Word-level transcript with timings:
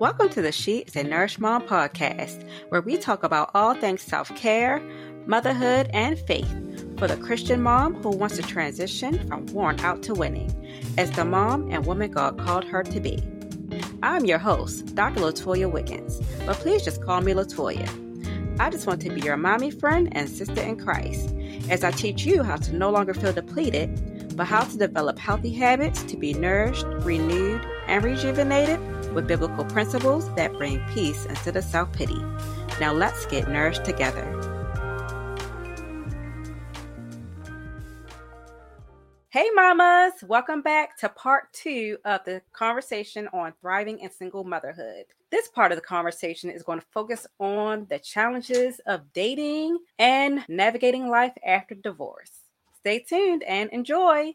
Welcome 0.00 0.28
to 0.30 0.42
the 0.42 0.50
She 0.50 0.78
is 0.78 0.96
a 0.96 1.04
Nourished 1.04 1.38
Mom 1.38 1.62
podcast, 1.68 2.44
where 2.68 2.80
we 2.80 2.96
talk 2.96 3.22
about 3.22 3.52
all 3.54 3.74
things 3.74 4.02
self 4.02 4.34
care, 4.34 4.82
motherhood, 5.24 5.88
and 5.94 6.18
faith 6.18 6.50
for 6.98 7.06
the 7.06 7.16
Christian 7.16 7.62
mom 7.62 7.94
who 8.02 8.10
wants 8.10 8.34
to 8.34 8.42
transition 8.42 9.24
from 9.28 9.46
worn 9.46 9.78
out 9.80 10.02
to 10.02 10.12
winning 10.12 10.50
as 10.98 11.12
the 11.12 11.24
mom 11.24 11.70
and 11.70 11.86
woman 11.86 12.10
God 12.10 12.40
called 12.40 12.64
her 12.64 12.82
to 12.82 12.98
be. 12.98 13.22
I'm 14.02 14.24
your 14.24 14.38
host, 14.38 14.96
Dr. 14.96 15.20
LaToya 15.20 15.70
Wiggins, 15.70 16.20
but 16.44 16.56
please 16.56 16.82
just 16.82 17.00
call 17.00 17.20
me 17.20 17.32
LaToya. 17.32 18.58
I 18.58 18.70
just 18.70 18.88
want 18.88 19.00
to 19.02 19.10
be 19.10 19.20
your 19.20 19.36
mommy 19.36 19.70
friend 19.70 20.08
and 20.10 20.28
sister 20.28 20.60
in 20.60 20.76
Christ 20.76 21.32
as 21.70 21.84
I 21.84 21.92
teach 21.92 22.26
you 22.26 22.42
how 22.42 22.56
to 22.56 22.74
no 22.74 22.90
longer 22.90 23.14
feel 23.14 23.32
depleted, 23.32 24.36
but 24.36 24.48
how 24.48 24.64
to 24.64 24.76
develop 24.76 25.20
healthy 25.20 25.52
habits 25.52 26.02
to 26.02 26.16
be 26.16 26.34
nourished, 26.34 26.84
renewed, 26.84 27.64
and 27.86 28.02
rejuvenated 28.02 28.80
with 29.14 29.26
biblical 29.26 29.64
principles 29.64 30.32
that 30.34 30.52
bring 30.54 30.84
peace 30.92 31.24
instead 31.26 31.56
of 31.56 31.64
self 31.64 31.92
pity. 31.92 32.22
Now 32.80 32.92
let's 32.92 33.26
get 33.26 33.48
nourished 33.48 33.84
together. 33.84 34.24
Hey, 39.34 39.50
mamas, 39.52 40.12
welcome 40.22 40.62
back 40.62 40.96
to 40.98 41.08
part 41.08 41.52
two 41.52 41.98
of 42.04 42.20
the 42.24 42.40
conversation 42.52 43.28
on 43.32 43.52
thriving 43.60 43.98
in 43.98 44.08
single 44.08 44.44
motherhood. 44.44 45.06
This 45.32 45.48
part 45.48 45.72
of 45.72 45.76
the 45.76 45.82
conversation 45.82 46.50
is 46.50 46.62
going 46.62 46.78
to 46.78 46.86
focus 46.92 47.26
on 47.40 47.88
the 47.90 47.98
challenges 47.98 48.80
of 48.86 49.12
dating 49.12 49.78
and 49.98 50.44
navigating 50.48 51.08
life 51.08 51.32
after 51.44 51.74
divorce. 51.74 52.30
Stay 52.78 53.00
tuned 53.00 53.42
and 53.42 53.70
enjoy. 53.70 54.34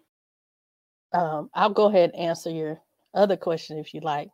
Um, 1.14 1.50
I'll 1.54 1.70
go 1.70 1.86
ahead 1.86 2.12
and 2.14 2.20
answer 2.20 2.50
your 2.50 2.82
other 3.14 3.38
question 3.38 3.78
if 3.78 3.94
you 3.94 4.02
like. 4.02 4.30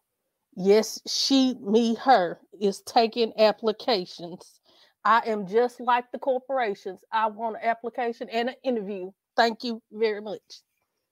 Yes, 0.56 1.02
she, 1.08 1.56
me, 1.62 1.96
her 1.96 2.40
is 2.60 2.82
taking 2.82 3.34
applications. 3.40 4.60
I 5.04 5.22
am 5.28 5.48
just 5.48 5.80
like 5.80 6.12
the 6.12 6.20
corporations. 6.20 7.02
I 7.12 7.28
want 7.28 7.58
an 7.58 7.68
application 7.68 8.30
and 8.30 8.50
an 8.50 8.56
interview 8.64 9.12
Thank 9.36 9.64
you 9.64 9.82
very 9.92 10.22
much. 10.22 10.42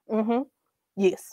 Mm-hmm. 0.09 0.43
Yes. 0.95 1.31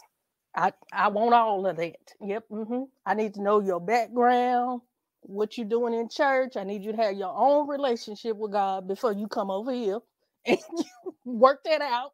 I, 0.57 0.73
I 0.93 1.09
want 1.09 1.35
all 1.35 1.67
of 1.67 1.77
that. 1.77 1.97
Yep. 2.21 2.45
Mm-hmm. 2.51 2.83
I 3.07 3.15
need 3.15 3.35
to 3.35 3.43
know 3.43 3.61
your 3.61 3.81
background, 3.81 4.81
what 5.23 5.57
you're 5.57 5.69
doing 5.69 5.95
in 5.95 6.09
church. 6.09 6.57
I 6.57 6.65
need 6.65 6.83
you 6.83 6.93
to 6.93 6.99
have 6.99 7.15
your 7.17 7.33
own 7.35 7.69
relationship 7.69 8.37
with 8.37 8.53
God 8.53 8.89
before 8.89 9.13
you 9.13 9.29
come 9.29 9.51
over 9.51 9.73
here 9.73 10.01
and 10.47 10.59
you 10.77 10.85
work 11.25 11.61
that 11.65 11.81
out. 11.81 12.13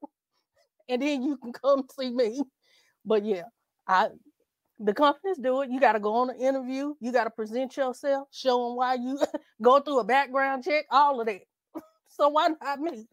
And 0.88 1.00
then 1.00 1.22
you 1.22 1.36
can 1.38 1.53
come 1.53 1.84
see 1.98 2.10
me. 2.10 2.42
But 3.05 3.25
yeah, 3.25 3.44
I 3.88 4.08
the 4.78 4.94
companies 4.94 5.38
do 5.38 5.62
it. 5.62 5.70
You 5.70 5.80
got 5.80 5.92
to 5.92 6.00
go 6.00 6.14
on 6.14 6.30
an 6.30 6.36
interview. 6.36 6.94
You 7.00 7.12
got 7.12 7.24
to 7.24 7.30
present 7.30 7.77
yourself, 7.77 8.28
show 8.30 8.69
them 8.69 8.77
why 8.77 8.94
you 8.94 9.19
go 9.62 9.80
through 9.80 10.00
a 10.00 10.05
background 10.05 10.64
check, 10.64 10.86
all 10.91 11.20
of 11.20 11.27
that. 11.27 11.42
so 12.08 12.28
why 12.28 12.48
not 12.60 12.80
me? 12.80 13.06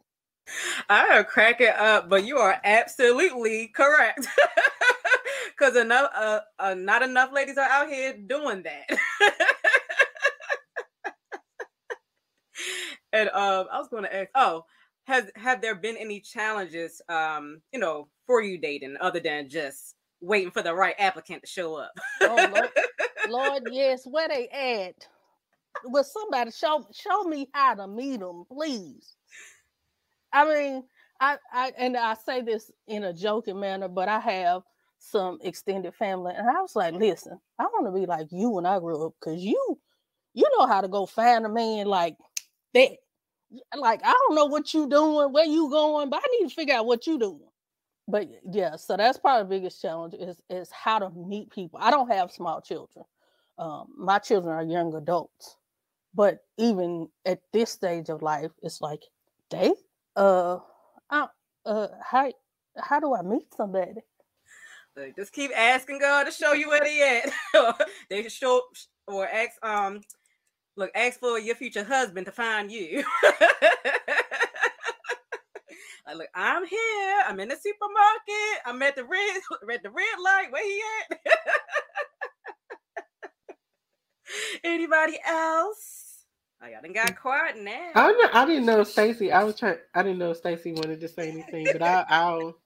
I 0.89 1.05
am 1.05 1.25
cracking 1.25 1.71
up, 1.77 2.09
but 2.09 2.25
you 2.25 2.37
are 2.37 2.59
absolutely 2.63 3.67
correct. 3.67 4.27
Because 5.57 5.75
enough, 5.75 6.09
uh, 6.15 6.39
uh, 6.57 6.73
not 6.73 7.03
enough 7.03 7.31
ladies 7.31 7.57
are 7.57 7.69
out 7.69 7.87
here 7.87 8.17
doing 8.17 8.63
that. 8.63 8.99
and 13.13 13.29
um, 13.29 13.67
I 13.71 13.77
was 13.77 13.87
going 13.89 14.03
to 14.03 14.15
ask, 14.15 14.29
oh, 14.33 14.65
has 15.05 15.29
have 15.35 15.61
there 15.61 15.75
been 15.75 15.95
any 15.97 16.19
challenges, 16.21 17.01
um, 17.07 17.61
you 17.71 17.79
know, 17.79 18.07
for 18.25 18.41
you 18.41 18.57
dating 18.57 18.95
other 18.99 19.19
than 19.19 19.47
just 19.47 19.95
waiting 20.23 20.51
for 20.51 20.61
the 20.61 20.73
right 20.73 20.95
applicant 20.97 21.43
to 21.43 21.47
show 21.47 21.75
up? 21.75 21.91
oh 22.21 22.49
Lord, 22.53 22.69
Lord, 23.29 23.63
yes, 23.71 24.05
where 24.05 24.27
they 24.27 24.47
at? 24.49 25.07
Will 25.85 26.03
somebody 26.03 26.51
show 26.51 26.87
show 26.93 27.23
me 27.23 27.49
how 27.53 27.75
to 27.75 27.87
meet 27.87 28.19
them, 28.19 28.45
please? 28.47 29.15
I 30.31 30.45
mean, 30.45 30.83
I, 31.19 31.37
I 31.51 31.73
and 31.77 31.97
I 31.97 32.15
say 32.15 32.41
this 32.41 32.71
in 32.87 33.03
a 33.03 33.13
joking 33.13 33.59
manner, 33.59 33.87
but 33.87 34.09
I 34.09 34.19
have 34.19 34.63
some 34.99 35.39
extended 35.41 35.93
family, 35.95 36.33
and 36.35 36.49
I 36.49 36.61
was 36.61 36.75
like, 36.75 36.93
listen, 36.93 37.39
I 37.59 37.63
want 37.63 37.87
to 37.87 37.99
be 37.99 38.05
like 38.05 38.27
you 38.31 38.49
when 38.49 38.65
I 38.65 38.79
grew 38.79 39.07
up, 39.07 39.13
because 39.19 39.41
you 39.43 39.79
you 40.33 40.45
know 40.57 40.65
how 40.67 40.81
to 40.81 40.87
go 40.87 41.05
find 41.05 41.45
a 41.45 41.49
man 41.49 41.87
like 41.87 42.17
that. 42.73 42.91
Like, 43.77 44.01
I 44.03 44.11
don't 44.11 44.35
know 44.35 44.45
what 44.45 44.73
you 44.73 44.89
doing, 44.89 45.31
where 45.31 45.45
you 45.45 45.69
going, 45.69 46.09
but 46.09 46.21
I 46.23 46.27
need 46.39 46.49
to 46.49 46.55
figure 46.55 46.75
out 46.75 46.87
what 46.87 47.05
you 47.05 47.19
doing. 47.19 47.39
But 48.07 48.27
yeah, 48.51 48.75
so 48.75 48.97
that's 48.97 49.17
probably 49.17 49.43
the 49.43 49.61
biggest 49.61 49.81
challenge 49.81 50.13
is 50.13 50.41
is 50.49 50.69
how 50.71 50.99
to 50.99 51.09
meet 51.11 51.49
people. 51.51 51.79
I 51.81 51.89
don't 51.91 52.11
have 52.11 52.31
small 52.31 52.61
children. 52.61 53.05
Um, 53.57 53.93
my 53.97 54.19
children 54.19 54.53
are 54.53 54.63
young 54.63 54.93
adults, 54.93 55.55
but 56.13 56.39
even 56.57 57.07
at 57.25 57.39
this 57.53 57.69
stage 57.69 58.09
of 58.09 58.21
life, 58.21 58.51
it's 58.61 58.81
like 58.81 59.03
they 59.49 59.71
uh, 60.15 60.57
I, 61.09 61.27
uh, 61.65 61.87
how 62.03 62.31
how 62.77 62.99
do 62.99 63.15
I 63.15 63.21
meet 63.21 63.53
somebody? 63.55 63.93
Like, 64.95 65.15
just 65.15 65.31
keep 65.31 65.51
asking 65.55 65.99
God 65.99 66.25
to 66.25 66.31
show 66.31 66.53
you 66.53 66.69
where 66.69 66.81
they 66.81 67.23
at. 67.55 67.87
they 68.09 68.27
show 68.27 68.61
or 69.07 69.27
ask 69.27 69.53
um 69.63 70.01
look 70.75 70.91
ask 70.95 71.19
for 71.19 71.39
your 71.39 71.55
future 71.55 71.83
husband 71.83 72.25
to 72.25 72.31
find 72.31 72.71
you. 72.71 73.03
like, 76.07 76.17
look, 76.17 76.29
I'm 76.35 76.65
here. 76.65 77.23
I'm 77.27 77.39
in 77.39 77.49
the 77.49 77.57
supermarket. 77.57 78.61
I'm 78.65 78.81
at 78.83 78.95
the 78.95 79.05
red 79.05 79.41
at 79.73 79.83
the 79.83 79.89
red 79.91 80.19
light. 80.23 80.47
Where 80.51 80.65
he 80.65 80.81
at? 81.11 81.19
Anybody 84.63 85.19
else? 85.27 86.25
Oh, 86.63 86.67
y'all 86.67 86.81
done 86.81 86.93
got 86.93 87.17
quiet 87.19 87.57
now. 87.57 87.91
I 87.95 88.11
know, 88.13 88.29
I 88.33 88.45
didn't 88.45 88.65
know 88.65 88.83
Stacy. 88.85 89.31
I 89.31 89.43
was 89.43 89.57
trying. 89.59 89.77
I 89.95 90.03
didn't 90.03 90.19
know 90.19 90.33
Stacy 90.33 90.73
wanted 90.73 91.01
to 91.01 91.07
say 91.09 91.29
anything, 91.29 91.71
but 91.71 91.81
I, 91.81 92.05
I'll. 92.09 92.57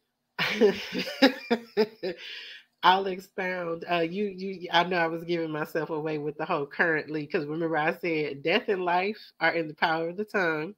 I'll 2.84 3.08
expound. 3.08 3.86
Uh, 3.92 4.00
you, 4.02 4.25
you. 4.25 4.69
I 4.72 4.86
know 4.86 4.98
I 4.98 5.08
was 5.08 5.24
giving 5.25 5.52
myself 5.52 5.90
away 5.90 6.18
with 6.18 6.38
the 6.38 6.46
whole 6.46 6.66
currently 6.66 7.24
because 7.24 7.46
remember 7.46 7.78
I 7.78 7.94
said 7.96 8.44
death 8.44 8.69
and 8.69 8.84
life 8.86 9.19
are 9.40 9.54
in 9.54 9.68
the 9.68 9.75
power 9.75 10.09
of 10.09 10.18
the 10.18 10.25
tongue. 10.25 10.75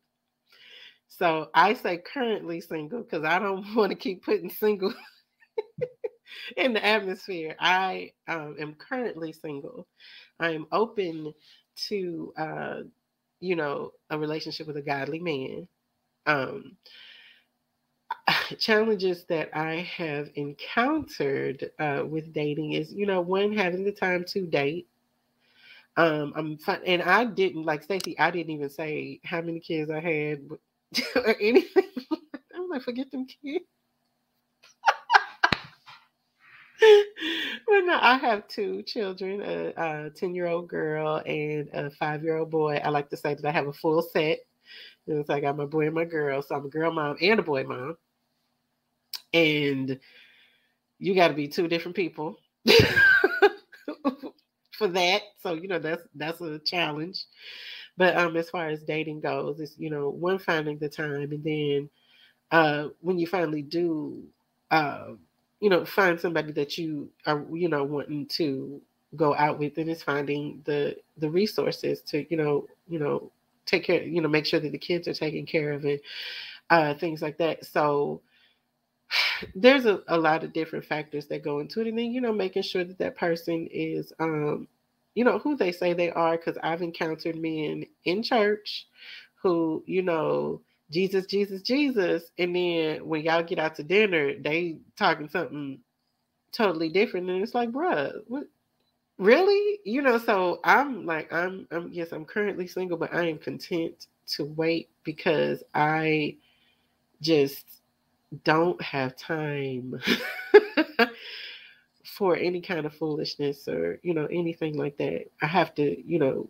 So 1.10 1.50
I 1.54 1.74
say 1.74 1.98
currently 1.98 2.62
single 2.62 3.02
because 3.02 3.26
I 3.26 3.40
don't 3.40 3.66
want 3.76 3.92
to 3.92 3.98
keep 3.98 4.24
putting 4.24 4.50
single 4.50 4.94
in 6.58 6.74
the 6.74 6.86
atmosphere. 6.86 7.56
I 7.60 8.12
um, 8.28 8.56
am 8.60 8.76
currently 8.76 9.34
single. 9.34 9.88
I 10.40 10.52
am 10.52 10.68
open 10.72 11.34
to 11.88 12.34
uh, 12.38 12.76
you 13.40 13.56
know, 13.56 13.94
a 14.10 14.18
relationship 14.18 14.68
with 14.68 14.78
a 14.78 14.82
godly 14.82 15.20
man. 15.20 15.68
Um, 16.26 16.76
challenges 18.60 19.26
that 19.26 19.50
I 19.56 19.88
have 19.98 20.30
encountered 20.36 21.72
uh, 21.80 22.04
with 22.08 22.34
dating 22.34 22.74
is, 22.74 22.94
you 22.94 23.06
know, 23.06 23.22
one 23.22 23.54
having 23.54 23.84
the 23.84 23.92
time 23.92 24.26
to 24.30 24.46
date. 24.46 24.88
Um, 25.98 26.34
I'm 26.36 26.58
fine, 26.58 26.82
and 26.86 27.02
I 27.02 27.26
didn't 27.26 27.64
like 27.64 27.84
Stacy. 27.84 28.18
I 28.20 28.32
didn't 28.32 28.52
even 28.54 28.70
say 28.70 29.20
how 29.26 29.42
many 29.42 29.60
kids 29.60 29.92
I 29.92 30.00
had 30.00 30.48
or 31.16 31.36
anything. 31.40 31.84
I'm 32.56 32.70
like, 32.70 32.82
forget 32.84 33.12
them 33.12 33.26
kids. 33.26 33.66
but 37.68 37.82
no, 37.82 37.98
I 38.02 38.18
have 38.18 38.48
two 38.48 38.84
children, 38.84 39.42
a 39.42 40.10
10 40.12 40.34
year 40.36 40.48
old 40.48 40.68
girl 40.70 41.22
and 41.26 41.70
a 41.74 41.92
five 41.92 42.24
year 42.24 42.38
old 42.38 42.50
boy. 42.52 42.82
I 42.84 42.90
like 42.90 43.10
to 43.10 43.18
say 43.18 43.34
that 43.34 43.46
I 43.46 43.52
have 43.52 43.68
a 43.68 43.74
full 43.74 44.02
set. 44.02 44.40
Like 45.08 45.30
I 45.30 45.40
got 45.40 45.58
my 45.58 45.66
boy 45.66 45.88
and 45.88 45.96
my 45.96 46.06
girl. 46.06 46.42
So 46.42 46.56
I'm 46.56 46.66
a 46.66 46.70
girl 46.70 46.92
mom 46.92 47.18
and 47.22 47.40
a 47.40 47.44
boy 47.44 47.64
mom. 47.64 47.98
And 49.34 50.00
you 51.00 51.16
got 51.16 51.30
to 51.30 51.34
be 51.34 51.48
two 51.48 51.68
different 51.68 51.96
people 51.96 52.38
for 54.78 54.88
that. 54.88 55.22
So, 55.42 55.54
you 55.54 55.68
know, 55.68 55.80
that's 55.80 56.04
that's 56.16 56.42
a 56.42 56.60
challenge. 56.60 57.26
But 58.00 58.18
um 58.18 58.38
as 58.38 58.50
far 58.52 58.70
as 58.70 58.84
dating 58.84 59.22
goes, 59.22 59.62
it's 59.62 59.80
you 59.80 59.92
know, 59.92 60.10
one 60.10 60.40
finding 60.40 60.80
the 60.80 60.90
time 60.90 61.34
and 61.34 61.46
then 61.46 61.92
uh 62.52 62.90
when 63.02 63.20
you 63.20 63.28
finally 63.28 63.62
do 63.62 64.24
uh 64.72 65.10
you 65.62 65.70
know, 65.70 65.86
find 65.86 66.20
somebody 66.20 66.54
that 66.54 66.78
you 66.78 67.10
are, 67.26 67.46
you 67.54 67.68
know, 67.70 67.84
wanting 67.84 68.28
to 68.28 68.82
go 69.16 69.36
out 69.36 69.60
with 69.60 69.78
and 69.78 69.90
is 69.90 70.04
finding 70.04 70.62
the 70.66 70.96
the 71.18 71.30
resources 71.30 72.02
to, 72.04 72.26
you 72.32 72.38
know, 72.38 72.68
you 72.88 73.00
know, 73.00 73.32
take 73.66 73.84
care, 73.86 74.04
you 74.04 74.22
know, 74.22 74.30
make 74.30 74.46
sure 74.46 74.60
that 74.60 74.72
the 74.72 74.78
kids 74.78 75.08
are 75.08 75.14
taken 75.14 75.46
care 75.46 75.74
of 75.74 75.86
and 75.86 76.00
uh, 76.70 76.94
things 76.96 77.22
like 77.22 77.38
that. 77.40 77.66
So 77.66 78.22
there's 79.56 79.86
a, 79.86 80.02
a 80.08 80.18
lot 80.18 80.44
of 80.44 80.54
different 80.54 80.86
factors 80.86 81.28
that 81.28 81.44
go 81.44 81.60
into 81.60 81.82
it. 81.82 81.88
And 81.88 81.98
then, 81.98 82.12
you 82.12 82.22
know, 82.22 82.34
making 82.34 82.64
sure 82.64 82.84
that 82.84 82.98
that 83.00 83.18
person 83.18 83.68
is, 83.72 84.14
um, 84.20 84.68
you 85.16 85.24
know, 85.26 85.40
who 85.40 85.58
they 85.58 85.72
say 85.72 85.94
they 85.94 86.12
are. 86.12 86.38
Cause 86.38 86.58
I've 86.64 86.82
encountered 86.82 87.38
men 87.38 87.86
in 88.06 88.24
church 88.24 88.88
who, 89.44 89.84
you 89.88 90.02
know, 90.04 90.62
Jesus, 90.92 91.26
Jesus, 91.28 91.62
Jesus. 91.64 92.32
And 92.38 92.56
then 92.56 93.08
when 93.08 93.24
y'all 93.24 93.44
get 93.44 93.60
out 93.60 93.76
to 93.76 93.84
dinner, 93.84 94.34
they 94.40 94.80
talking 94.98 95.30
something 95.30 95.80
totally 96.54 96.90
different. 96.90 97.30
And 97.30 97.44
it's 97.44 97.56
like, 97.56 97.72
bruh, 97.72 98.14
what 98.28 98.46
really, 99.20 99.80
you 99.86 100.02
know, 100.04 100.20
so 100.20 100.62
I'm 100.66 101.06
like, 101.06 101.34
I'm, 101.34 101.68
I'm, 101.72 101.92
yes, 101.94 102.14
I'm 102.14 102.26
currently 102.26 102.68
single, 102.68 102.98
but 102.98 103.14
I 103.16 103.30
am 103.30 103.40
content 103.40 104.08
to 104.36 104.46
wait 104.46 104.90
because 105.06 105.64
I 105.76 106.38
just 107.22 107.66
don't 108.46 108.82
have 108.82 109.16
time 109.18 110.02
for 112.20 112.36
any 112.36 112.60
kind 112.60 112.86
of 112.86 112.94
foolishness 112.94 113.66
or, 113.70 113.98
you 114.04 114.14
know, 114.14 114.26
anything 114.26 114.78
like 114.78 114.98
that. 114.98 115.32
I 115.42 115.48
have 115.48 115.74
to, 115.76 116.06
you 116.06 116.20
know, 116.20 116.50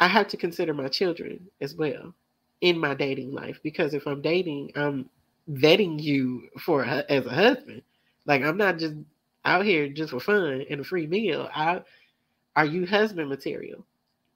I 0.00 0.06
have 0.06 0.28
to 0.28 0.36
consider 0.36 0.74
my 0.74 0.88
children 0.88 1.48
as 1.62 1.74
well 1.74 2.12
in 2.60 2.78
my 2.78 2.92
dating 2.92 3.32
life 3.32 3.58
because 3.62 3.94
if 3.94 4.06
I'm 4.06 4.20
dating, 4.20 4.72
I'm 4.76 5.08
vetting 5.50 5.98
you 5.98 6.50
for 6.60 6.84
as 6.84 7.24
a 7.24 7.30
husband. 7.30 7.80
Like 8.26 8.42
I'm 8.42 8.58
not 8.58 8.78
just 8.78 8.96
out 9.46 9.64
here 9.64 9.88
just 9.88 10.10
for 10.10 10.20
fun 10.20 10.66
and 10.68 10.82
a 10.82 10.84
free 10.84 11.06
meal. 11.06 11.48
I 11.54 11.80
are 12.54 12.66
you 12.66 12.86
husband 12.86 13.30
material? 13.30 13.86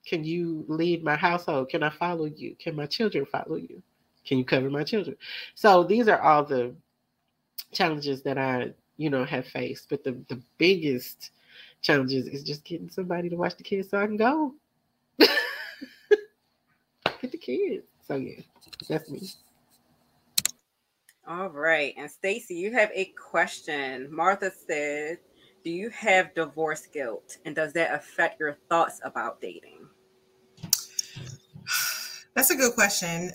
Can 0.07 0.23
you 0.23 0.65
lead 0.67 1.03
my 1.03 1.15
household? 1.15 1.69
Can 1.69 1.83
I 1.83 1.91
follow 1.91 2.25
you? 2.25 2.55
Can 2.57 2.75
my 2.75 2.87
children 2.87 3.27
follow 3.27 3.57
you? 3.57 3.83
Can 4.25 4.39
you 4.39 4.43
cover 4.43 4.71
my 4.71 4.83
children? 4.83 5.17
So 5.53 5.83
these 5.83 6.07
are 6.07 6.19
all 6.19 6.43
the 6.43 6.73
challenges 7.73 8.23
that 8.23 8.39
I, 8.39 8.73
you 8.97 9.09
know, 9.09 9.25
have 9.25 9.47
faced. 9.47 9.89
But 9.89 10.03
the, 10.03 10.11
the 10.29 10.41
biggest 10.57 11.31
challenges 11.81 12.27
is 12.27 12.43
just 12.43 12.63
getting 12.63 12.89
somebody 12.89 13.29
to 13.29 13.35
watch 13.35 13.55
the 13.55 13.63
kids 13.63 13.89
so 13.89 13.99
I 13.99 14.05
can 14.05 14.17
go. 14.17 14.53
Get 15.19 15.29
the 17.31 17.37
kids. 17.37 17.85
So 18.07 18.15
yeah, 18.15 18.41
that's 18.89 19.09
me. 19.09 19.21
All 21.25 21.49
right. 21.49 21.93
And 21.97 22.11
Stacy, 22.11 22.55
you 22.55 22.73
have 22.73 22.91
a 22.93 23.05
question. 23.05 24.13
Martha 24.13 24.51
said, 24.51 25.19
Do 25.63 25.69
you 25.69 25.89
have 25.89 26.33
divorce 26.33 26.85
guilt? 26.87 27.37
And 27.45 27.55
does 27.55 27.71
that 27.73 27.93
affect 27.93 28.41
your 28.41 28.57
thoughts 28.69 28.99
about 29.05 29.39
dating? 29.39 29.87
That's 32.35 32.49
a 32.49 32.55
good 32.55 32.73
question. 32.73 33.31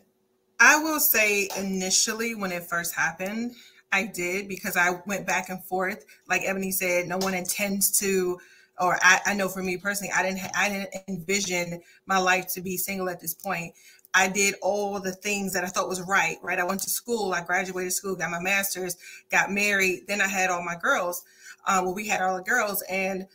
I 0.61 0.83
will 0.83 1.01
say 1.01 1.49
initially 1.57 2.35
when 2.35 2.53
it 2.53 2.65
first 2.65 2.95
happened, 2.95 3.55
I 3.93 4.07
did 4.07 4.49
because 4.49 4.77
I 4.77 5.01
went 5.07 5.27
back 5.27 5.49
and 5.49 5.63
forth. 5.65 6.05
Like 6.29 6.43
Ebony 6.45 6.71
said, 6.71 7.07
no 7.07 7.19
one 7.19 7.35
intends 7.35 7.99
to, 8.01 8.39
or 8.81 8.99
I, 9.03 9.21
I 9.27 9.35
know 9.35 9.49
for 9.49 9.63
me 9.63 9.77
personally, 9.77 10.13
I 10.15 10.23
didn't 10.23 10.41
I 10.57 10.69
didn't 10.69 10.95
envision 11.09 11.81
my 12.07 12.19
life 12.19 12.47
to 12.55 12.61
be 12.61 12.77
single 12.77 13.09
at 13.09 13.21
this 13.21 13.35
point. 13.35 13.75
I 14.15 14.29
did 14.29 14.55
all 14.63 15.01
the 15.01 15.13
things 15.13 15.53
that 15.53 15.65
I 15.65 15.69
thought 15.69 15.89
was 15.89 16.01
right, 16.03 16.39
right? 16.43 16.59
I 16.59 16.65
went 16.65 16.83
to 16.83 16.91
school, 16.91 17.35
I 17.35 17.43
graduated 17.43 17.93
school, 17.93 18.17
got 18.17 18.31
my 18.31 18.41
master's, 18.41 18.97
got 19.31 19.51
married. 19.51 20.05
Then 20.09 20.21
I 20.21 20.29
had 20.29 20.51
all 20.51 20.65
my 20.65 20.77
girls. 20.77 21.25
Um, 21.67 21.85
well, 21.85 21.95
we 21.95 22.09
had 22.09 22.23
all 22.23 22.37
the 22.37 22.43
girls 22.43 22.83
and 22.89 23.27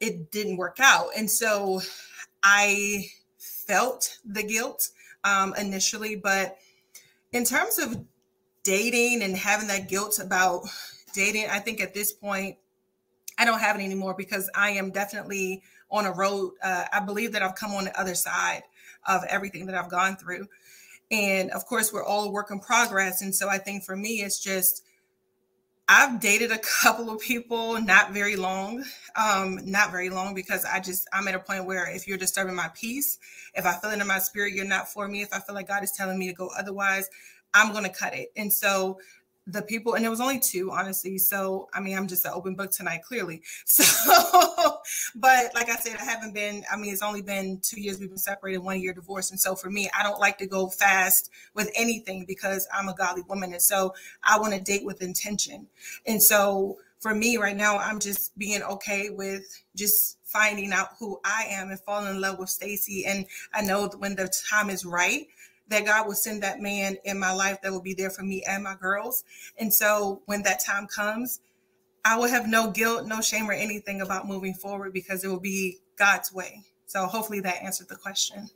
it 0.00 0.30
didn't 0.30 0.56
work 0.56 0.78
out. 0.80 1.08
And 1.16 1.30
so 1.30 1.82
I 2.42 3.06
felt 3.38 4.18
the 4.24 4.42
guilt 4.42 4.88
um, 5.24 5.54
initially, 5.58 6.16
but 6.16 6.56
in 7.32 7.44
terms 7.44 7.78
of 7.78 8.02
dating 8.68 9.22
and 9.22 9.34
having 9.34 9.66
that 9.68 9.88
guilt 9.88 10.18
about 10.18 10.68
dating, 11.14 11.46
I 11.50 11.58
think 11.58 11.80
at 11.80 11.94
this 11.94 12.12
point, 12.12 12.58
I 13.38 13.46
don't 13.46 13.60
have 13.60 13.76
it 13.76 13.82
anymore 13.82 14.14
because 14.14 14.50
I 14.54 14.72
am 14.72 14.90
definitely 14.90 15.62
on 15.90 16.04
a 16.04 16.12
road. 16.12 16.52
Uh, 16.62 16.84
I 16.92 17.00
believe 17.00 17.32
that 17.32 17.42
I've 17.42 17.54
come 17.54 17.72
on 17.72 17.84
the 17.84 17.98
other 17.98 18.14
side 18.14 18.62
of 19.06 19.22
everything 19.30 19.64
that 19.66 19.74
I've 19.74 19.90
gone 19.90 20.16
through. 20.16 20.48
And 21.10 21.50
of 21.52 21.64
course, 21.64 21.94
we're 21.94 22.04
all 22.04 22.24
a 22.24 22.30
work 22.30 22.50
in 22.50 22.60
progress. 22.60 23.22
And 23.22 23.34
so 23.34 23.48
I 23.48 23.56
think 23.56 23.84
for 23.84 23.96
me, 23.96 24.20
it's 24.20 24.38
just, 24.38 24.84
I've 25.88 26.20
dated 26.20 26.52
a 26.52 26.58
couple 26.82 27.08
of 27.08 27.22
people, 27.22 27.80
not 27.80 28.12
very 28.12 28.36
long, 28.36 28.84
um, 29.16 29.60
not 29.64 29.92
very 29.92 30.10
long, 30.10 30.34
because 30.34 30.66
I 30.66 30.80
just, 30.80 31.08
I'm 31.14 31.26
at 31.26 31.34
a 31.34 31.38
point 31.38 31.64
where 31.64 31.88
if 31.88 32.06
you're 32.06 32.18
disturbing 32.18 32.54
my 32.54 32.68
peace, 32.74 33.18
if 33.54 33.64
I 33.64 33.72
feel 33.78 33.92
it 33.92 33.98
in 33.98 34.06
my 34.06 34.18
spirit, 34.18 34.52
you're 34.52 34.66
not 34.66 34.92
for 34.92 35.08
me. 35.08 35.22
If 35.22 35.32
I 35.32 35.38
feel 35.38 35.54
like 35.54 35.68
God 35.68 35.82
is 35.82 35.92
telling 35.92 36.18
me 36.18 36.26
to 36.26 36.34
go 36.34 36.50
otherwise, 36.58 37.08
I'm 37.54 37.72
going 37.72 37.84
to 37.84 37.90
cut 37.90 38.14
it. 38.14 38.32
And 38.36 38.52
so 38.52 38.98
the 39.48 39.62
people, 39.62 39.94
and 39.94 40.04
it 40.04 40.10
was 40.10 40.20
only 40.20 40.38
two, 40.38 40.70
honestly. 40.70 41.16
So, 41.16 41.68
I 41.72 41.80
mean, 41.80 41.96
I'm 41.96 42.06
just 42.06 42.24
an 42.26 42.32
open 42.34 42.54
book 42.54 42.70
tonight, 42.70 43.02
clearly. 43.02 43.42
So, 43.66 44.78
but 45.14 45.54
like 45.54 45.68
I 45.68 45.76
said, 45.76 45.96
I 45.98 46.04
haven't 46.04 46.34
been, 46.34 46.64
I 46.70 46.76
mean, 46.76 46.92
it's 46.92 47.02
only 47.02 47.22
been 47.22 47.60
two 47.62 47.80
years 47.80 47.98
we've 47.98 48.08
been 48.08 48.18
separated, 48.18 48.58
one 48.58 48.80
year 48.80 48.92
divorced. 48.92 49.30
And 49.30 49.40
so 49.40 49.54
for 49.54 49.70
me, 49.70 49.88
I 49.98 50.02
don't 50.02 50.20
like 50.20 50.38
to 50.38 50.46
go 50.46 50.68
fast 50.68 51.30
with 51.54 51.70
anything 51.74 52.24
because 52.26 52.66
I'm 52.72 52.88
a 52.88 52.94
godly 52.94 53.22
woman. 53.22 53.52
And 53.52 53.62
so 53.62 53.94
I 54.22 54.38
want 54.38 54.54
to 54.54 54.60
date 54.60 54.84
with 54.84 55.02
intention. 55.02 55.66
And 56.06 56.22
so 56.22 56.78
for 57.00 57.14
me 57.14 57.36
right 57.36 57.56
now, 57.56 57.78
I'm 57.78 58.00
just 58.00 58.36
being 58.38 58.62
okay 58.62 59.10
with 59.10 59.62
just 59.76 60.18
finding 60.24 60.72
out 60.72 60.88
who 60.98 61.20
I 61.24 61.46
am 61.48 61.70
and 61.70 61.80
falling 61.80 62.10
in 62.10 62.20
love 62.20 62.38
with 62.38 62.50
Stacy. 62.50 63.04
And 63.06 63.26
I 63.54 63.62
know 63.62 63.88
when 63.98 64.14
the 64.16 64.30
time 64.50 64.70
is 64.70 64.84
right, 64.84 65.26
that 65.68 65.84
God 65.84 66.06
will 66.06 66.14
send 66.14 66.42
that 66.42 66.60
man 66.60 66.96
in 67.04 67.18
my 67.18 67.32
life 67.32 67.60
that 67.62 67.72
will 67.72 67.82
be 67.82 67.94
there 67.94 68.10
for 68.10 68.22
me 68.22 68.42
and 68.48 68.64
my 68.64 68.74
girls. 68.80 69.24
And 69.58 69.72
so 69.72 70.22
when 70.26 70.42
that 70.42 70.64
time 70.64 70.86
comes, 70.86 71.40
I 72.04 72.16
will 72.16 72.28
have 72.28 72.48
no 72.48 72.70
guilt, 72.70 73.06
no 73.06 73.20
shame, 73.20 73.48
or 73.48 73.52
anything 73.52 74.00
about 74.00 74.26
moving 74.26 74.54
forward 74.54 74.92
because 74.92 75.24
it 75.24 75.28
will 75.28 75.40
be 75.40 75.78
God's 75.96 76.32
way. 76.32 76.64
So 76.86 77.06
hopefully 77.06 77.40
that 77.40 77.62
answered 77.62 77.88
the 77.88 77.96
question. 77.96 78.48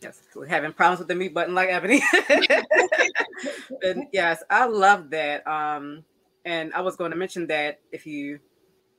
Yes, 0.00 0.20
we're 0.34 0.46
having 0.46 0.72
problems 0.72 0.98
with 0.98 1.06
the 1.06 1.14
mute 1.14 1.32
button 1.32 1.54
like 1.54 1.68
Ebony. 1.68 2.02
yes, 4.12 4.42
I 4.50 4.66
love 4.66 5.10
that. 5.10 5.46
Um, 5.46 6.04
and 6.44 6.74
I 6.74 6.80
was 6.80 6.96
going 6.96 7.12
to 7.12 7.16
mention 7.16 7.46
that 7.46 7.78
if 7.92 8.04
you 8.04 8.40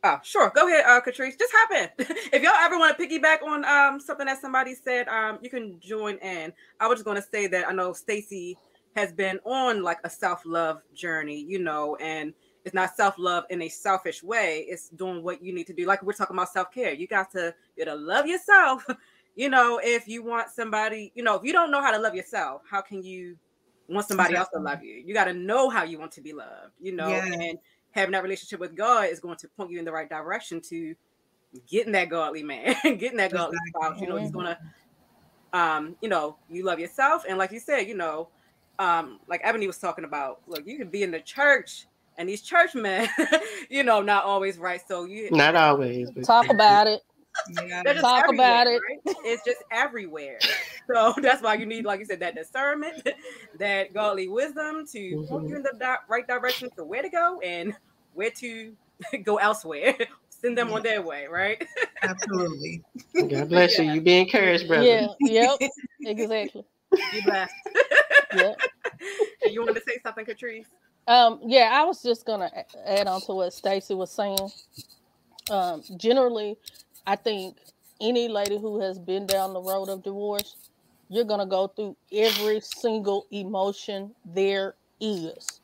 Oh, 0.05 0.19
sure. 0.21 0.51
Go 0.53 0.67
ahead, 0.67 0.83
uh, 0.85 0.99
Katrice. 0.99 1.39
Just 1.39 1.53
hop 1.55 1.71
in. 1.71 1.89
if 2.33 2.43
y'all 2.43 2.51
ever 2.57 2.77
want 2.77 2.97
to 2.97 3.07
piggyback 3.07 3.41
on 3.41 3.63
um 3.63 4.01
something 4.01 4.25
that 4.25 4.41
somebody 4.41 4.75
said, 4.75 5.07
um, 5.07 5.39
you 5.41 5.49
can 5.49 5.79
join 5.79 6.17
in. 6.17 6.51
I 6.79 6.87
was 6.87 6.97
just 6.97 7.05
going 7.05 7.21
to 7.21 7.27
say 7.27 7.47
that 7.47 7.67
I 7.67 7.71
know 7.71 7.93
Stacy 7.93 8.57
has 8.97 9.13
been 9.13 9.39
on 9.45 9.81
like 9.81 9.99
a 10.03 10.09
self-love 10.09 10.81
journey, 10.93 11.41
you 11.41 11.59
know, 11.59 11.95
and 11.95 12.33
it's 12.65 12.73
not 12.73 12.95
self-love 12.95 13.45
in 13.49 13.61
a 13.61 13.69
selfish 13.69 14.21
way. 14.21 14.65
It's 14.67 14.89
doing 14.89 15.23
what 15.23 15.41
you 15.41 15.53
need 15.53 15.67
to 15.67 15.73
do. 15.73 15.85
Like 15.85 16.03
we're 16.03 16.13
talking 16.13 16.35
about 16.35 16.49
self-care. 16.49 16.93
You 16.93 17.07
got 17.07 17.31
to 17.31 17.55
you 17.77 17.85
got 17.85 17.91
to 17.91 17.97
love 17.97 18.27
yourself. 18.27 18.85
you 19.35 19.49
know, 19.49 19.79
if 19.81 20.07
you 20.07 20.21
want 20.21 20.49
somebody, 20.49 21.13
you 21.15 21.23
know, 21.23 21.35
if 21.35 21.43
you 21.43 21.53
don't 21.53 21.71
know 21.71 21.81
how 21.81 21.91
to 21.91 21.97
love 21.97 22.13
yourself, 22.13 22.61
how 22.69 22.81
can 22.81 23.03
you 23.03 23.37
want 23.87 24.05
somebody 24.05 24.35
else 24.35 24.49
to 24.53 24.59
love 24.59 24.83
you? 24.83 25.01
You 25.05 25.13
got 25.13 25.25
to 25.25 25.33
know 25.33 25.69
how 25.69 25.83
you 25.83 25.97
want 25.97 26.11
to 26.13 26.21
be 26.21 26.33
loved, 26.33 26.73
you 26.81 26.93
know, 26.93 27.09
yeah. 27.09 27.25
and 27.25 27.57
having 27.93 28.11
that 28.11 28.23
relationship 28.23 28.59
with 28.59 28.75
God 28.75 29.09
is 29.09 29.19
going 29.19 29.37
to 29.37 29.47
point 29.47 29.71
you 29.71 29.79
in 29.79 29.85
the 29.85 29.91
right 29.91 30.09
direction 30.09 30.61
to 30.69 30.95
getting 31.67 31.93
that 31.93 32.09
godly 32.09 32.43
man, 32.43 32.75
getting 32.83 33.17
that 33.17 33.31
godly 33.31 33.57
spouse. 33.69 33.99
You 34.01 34.07
know, 34.07 34.17
he's 34.17 34.31
gonna 34.31 34.57
um, 35.53 35.95
you 36.01 36.09
know, 36.09 36.35
you 36.49 36.63
love 36.65 36.79
yourself. 36.79 37.23
And 37.29 37.37
like 37.37 37.51
you 37.51 37.59
said, 37.59 37.87
you 37.87 37.95
know, 37.95 38.29
um, 38.79 39.19
like 39.27 39.41
Ebony 39.43 39.67
was 39.67 39.77
talking 39.77 40.03
about, 40.03 40.41
look, 40.47 40.65
you 40.65 40.77
could 40.77 40.91
be 40.91 41.03
in 41.03 41.11
the 41.11 41.19
church 41.19 41.85
and 42.17 42.27
these 42.27 42.41
churchmen, 42.41 43.07
you 43.69 43.83
know, 43.83 44.01
not 44.01 44.23
always 44.23 44.57
right. 44.57 44.81
So 44.87 45.05
you 45.05 45.29
not 45.31 45.55
always 45.55 46.09
talk 46.25 46.49
about 46.49 46.87
it. 46.87 47.01
Yeah, 47.49 47.83
talk 47.93 48.31
about 48.31 48.67
it. 48.67 48.81
Right? 48.89 49.15
It's 49.23 49.43
just 49.43 49.63
everywhere. 49.71 50.39
So 50.91 51.13
that's 51.21 51.41
why 51.41 51.55
you 51.55 51.65
need, 51.65 51.85
like 51.85 51.99
you 51.99 52.05
said, 52.05 52.19
that 52.19 52.35
discernment, 52.35 53.07
that 53.59 53.93
godly 53.93 54.27
wisdom 54.27 54.85
to 54.87 54.99
mm-hmm. 54.99 55.25
point 55.25 55.49
you 55.49 55.55
in 55.55 55.63
the 55.63 55.73
di- 55.79 55.97
right 56.07 56.27
direction 56.27 56.69
to 56.77 56.83
where 56.83 57.01
to 57.01 57.09
go 57.09 57.39
and 57.41 57.75
where 58.13 58.31
to 58.31 58.73
go 59.23 59.37
elsewhere. 59.37 59.95
Send 60.29 60.57
them 60.57 60.69
yeah. 60.69 60.75
on 60.75 60.83
their 60.83 61.01
way, 61.01 61.25
right? 61.27 61.65
Absolutely. 62.01 62.83
God 63.15 63.49
bless 63.49 63.77
yeah. 63.77 63.85
you. 63.85 63.93
You 63.93 64.01
be 64.01 64.17
encouraged, 64.19 64.67
brother. 64.67 64.83
Yeah. 64.83 65.07
Yep. 65.21 65.71
exactly. 66.01 66.65
You 67.13 67.23
blessed. 67.23 67.53
yep. 68.35 68.59
And 69.43 69.53
you 69.53 69.61
want 69.61 69.75
to 69.75 69.81
say 69.87 69.99
something, 70.03 70.25
Katrice? 70.25 70.65
Um, 71.07 71.39
yeah, 71.45 71.69
I 71.73 71.83
was 71.83 72.01
just 72.01 72.25
gonna 72.25 72.49
add 72.85 73.07
on 73.07 73.21
to 73.21 73.33
what 73.33 73.53
Stacy 73.53 73.93
was 73.93 74.11
saying. 74.11 74.49
Um, 75.51 75.83
generally, 75.97 76.57
I 77.05 77.15
think 77.15 77.57
any 77.99 78.27
lady 78.27 78.57
who 78.57 78.81
has 78.81 78.97
been 78.99 79.25
down 79.25 79.53
the 79.53 79.61
road 79.61 79.89
of 79.89 80.03
divorce, 80.03 80.55
you're 81.09 81.25
going 81.25 81.39
to 81.39 81.45
go 81.45 81.67
through 81.67 81.95
every 82.11 82.59
single 82.61 83.27
emotion 83.31 84.11
there 84.25 84.75
is. 84.99 85.59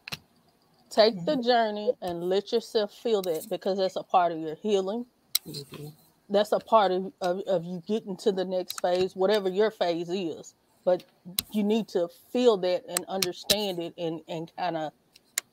Take 0.89 1.24
the 1.25 1.34
mm-hmm. 1.34 1.41
journey 1.41 1.93
and 2.01 2.24
let 2.24 2.51
yourself 2.51 2.93
feel 2.93 3.22
that 3.24 3.48
because 3.50 3.77
that's 3.77 3.96
a 3.96 4.03
part 4.03 4.31
of 4.31 4.39
your 4.39 4.55
healing. 4.55 5.05
Mm-hmm. 5.48 5.88
That's 6.29 6.51
a 6.51 6.60
part 6.60 6.91
of, 6.91 7.12
of, 7.22 7.41
of 7.48 7.63
you 7.63 7.81
getting 7.88 8.17
to 8.17 8.31
the 8.31 8.46
next 8.46 8.81
phase, 8.81 9.15
whatever 9.15 9.50
your 9.50 9.72
phase 9.72 10.10
is. 10.10 10.53
But 10.86 11.03
you 11.51 11.63
need 11.63 11.88
to 11.89 12.08
feel 12.31 12.58
that 12.58 12.84
and 12.88 13.05
understand 13.08 13.79
it 13.79 13.93
and, 13.98 14.22
and 14.27 14.51
kind 14.58 14.77
of 14.77 14.93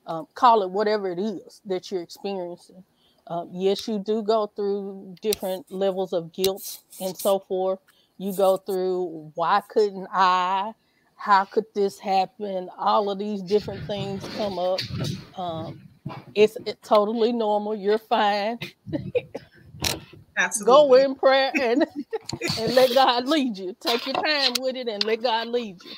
um, 0.07 0.27
call 0.33 0.63
it 0.63 0.69
whatever 0.69 1.09
it 1.09 1.19
is 1.19 1.61
that 1.65 1.91
you're 1.91 2.01
experiencing. 2.01 2.83
Um, 3.27 3.49
yes, 3.53 3.87
you 3.87 3.99
do 3.99 4.23
go 4.23 4.47
through 4.55 5.15
different 5.21 5.71
levels 5.71 6.13
of 6.13 6.33
guilt 6.33 6.63
and 6.99 7.17
so 7.17 7.39
forth. 7.39 7.79
You 8.17 8.33
go 8.33 8.57
through 8.57 9.31
why 9.35 9.61
couldn't 9.69 10.07
I? 10.13 10.73
How 11.15 11.45
could 11.45 11.65
this 11.75 11.99
happen? 11.99 12.69
All 12.77 13.09
of 13.11 13.19
these 13.19 13.43
different 13.43 13.85
things 13.87 14.29
come 14.35 14.59
up. 14.59 14.83
Um, 15.37 15.77
it's, 16.35 16.57
it's 16.65 16.87
totally 16.87 17.33
normal. 17.33 17.75
You're 17.75 17.99
fine. 17.99 18.59
Absolutely. 20.37 20.65
Go 20.65 20.93
in 20.95 21.15
prayer 21.15 21.53
and 21.57 21.85
and 22.57 22.75
let 22.75 22.93
God 22.93 23.27
lead 23.27 23.57
you. 23.57 23.75
Take 23.81 24.07
your 24.07 24.15
time 24.15 24.59
with 24.59 24.75
it 24.77 24.87
and 24.87 25.03
let 25.03 25.23
God 25.23 25.49
lead 25.49 25.83
you. 25.83 25.95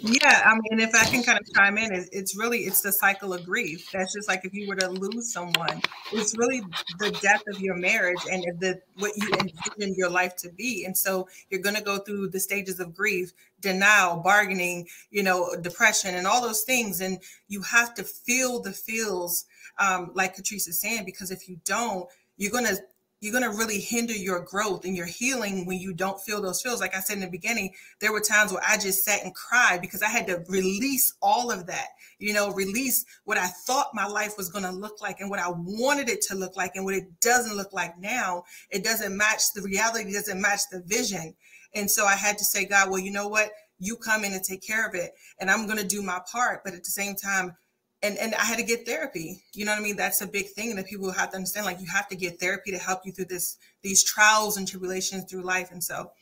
Yeah, 0.00 0.42
I 0.44 0.54
mean, 0.54 0.80
if 0.80 0.94
I 0.94 1.04
can 1.04 1.22
kind 1.22 1.38
of 1.38 1.46
chime 1.54 1.78
in, 1.78 1.90
it's 2.12 2.36
really 2.36 2.60
it's 2.60 2.80
the 2.80 2.92
cycle 2.92 3.32
of 3.32 3.44
grief. 3.44 3.88
That's 3.92 4.12
just 4.12 4.28
like 4.28 4.44
if 4.44 4.52
you 4.52 4.66
were 4.66 4.74
to 4.76 4.88
lose 4.88 5.32
someone, 5.32 5.80
it's 6.12 6.36
really 6.36 6.62
the 6.98 7.10
death 7.22 7.42
of 7.48 7.60
your 7.60 7.76
marriage 7.76 8.18
and 8.30 8.42
the 8.60 8.80
what 8.98 9.12
you 9.16 9.30
envision 9.40 9.94
your 9.96 10.10
life 10.10 10.34
to 10.36 10.50
be. 10.50 10.84
And 10.84 10.96
so 10.96 11.28
you're 11.48 11.60
going 11.60 11.76
to 11.76 11.82
go 11.82 11.98
through 11.98 12.28
the 12.30 12.40
stages 12.40 12.80
of 12.80 12.94
grief, 12.94 13.32
denial, 13.60 14.16
bargaining, 14.16 14.88
you 15.10 15.22
know, 15.22 15.54
depression, 15.60 16.16
and 16.16 16.26
all 16.26 16.42
those 16.42 16.62
things. 16.62 17.00
And 17.00 17.20
you 17.48 17.62
have 17.62 17.94
to 17.94 18.02
feel 18.02 18.60
the 18.60 18.72
feels, 18.72 19.44
um, 19.78 20.10
like 20.14 20.36
Katrice 20.36 20.68
is 20.68 20.80
saying, 20.80 21.04
because 21.04 21.30
if 21.30 21.48
you 21.48 21.58
don't, 21.64 22.08
you're 22.36 22.50
going 22.52 22.66
to 22.66 22.76
you're 23.24 23.32
going 23.32 23.50
to 23.50 23.56
really 23.56 23.80
hinder 23.80 24.12
your 24.12 24.40
growth 24.40 24.84
and 24.84 24.94
your 24.94 25.06
healing 25.06 25.64
when 25.64 25.78
you 25.78 25.94
don't 25.94 26.20
feel 26.20 26.42
those 26.42 26.60
feels. 26.60 26.78
Like 26.78 26.94
I 26.94 27.00
said 27.00 27.14
in 27.14 27.22
the 27.22 27.30
beginning, 27.30 27.72
there 27.98 28.12
were 28.12 28.20
times 28.20 28.52
where 28.52 28.62
I 28.68 28.76
just 28.76 29.02
sat 29.02 29.24
and 29.24 29.34
cried 29.34 29.80
because 29.80 30.02
I 30.02 30.08
had 30.08 30.26
to 30.26 30.44
release 30.46 31.14
all 31.22 31.50
of 31.50 31.66
that, 31.66 31.86
you 32.18 32.34
know, 32.34 32.52
release 32.52 33.02
what 33.24 33.38
I 33.38 33.46
thought 33.46 33.94
my 33.94 34.06
life 34.06 34.36
was 34.36 34.50
going 34.50 34.64
to 34.64 34.70
look 34.70 35.00
like 35.00 35.20
and 35.20 35.30
what 35.30 35.40
I 35.40 35.48
wanted 35.48 36.10
it 36.10 36.20
to 36.28 36.34
look 36.34 36.54
like 36.54 36.72
and 36.74 36.84
what 36.84 36.96
it 36.96 37.18
doesn't 37.22 37.56
look 37.56 37.72
like 37.72 37.98
now. 37.98 38.44
It 38.68 38.84
doesn't 38.84 39.16
match 39.16 39.54
the 39.54 39.62
reality, 39.62 40.12
doesn't 40.12 40.38
match 40.38 40.60
the 40.70 40.82
vision. 40.84 41.34
And 41.74 41.90
so 41.90 42.04
I 42.04 42.16
had 42.16 42.36
to 42.36 42.44
say, 42.44 42.66
God, 42.66 42.90
well, 42.90 43.00
you 43.00 43.10
know 43.10 43.28
what? 43.28 43.52
You 43.78 43.96
come 43.96 44.24
in 44.24 44.34
and 44.34 44.44
take 44.44 44.62
care 44.62 44.86
of 44.86 44.94
it, 44.94 45.12
and 45.40 45.50
I'm 45.50 45.66
going 45.66 45.78
to 45.78 45.86
do 45.86 46.02
my 46.02 46.20
part. 46.30 46.62
But 46.62 46.74
at 46.74 46.84
the 46.84 46.90
same 46.90 47.16
time, 47.16 47.56
and 48.04 48.18
and 48.18 48.34
I 48.34 48.44
had 48.44 48.58
to 48.58 48.64
get 48.64 48.86
therapy. 48.86 49.42
You 49.54 49.64
know 49.64 49.72
what 49.72 49.80
I 49.80 49.82
mean? 49.82 49.96
That's 49.96 50.20
a 50.20 50.26
big 50.26 50.48
thing 50.50 50.76
that 50.76 50.86
people 50.86 51.10
have 51.10 51.30
to 51.30 51.36
understand. 51.36 51.66
Like 51.66 51.80
you 51.80 51.86
have 51.86 52.08
to 52.08 52.16
get 52.16 52.38
therapy 52.38 52.70
to 52.70 52.78
help 52.78 53.00
you 53.04 53.12
through 53.12 53.26
this 53.26 53.56
these 53.82 54.04
trials 54.04 54.56
and 54.56 54.68
tribulations 54.68 55.24
through 55.24 55.42
life. 55.42 55.70
And 55.72 55.82
so, 55.82 56.12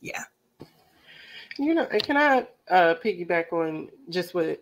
yeah. 0.00 0.24
You 1.58 1.74
know, 1.74 1.86
can 1.86 2.16
I 2.16 2.46
uh, 2.70 2.94
piggyback 3.02 3.52
on 3.52 3.90
just 4.10 4.34
what 4.34 4.60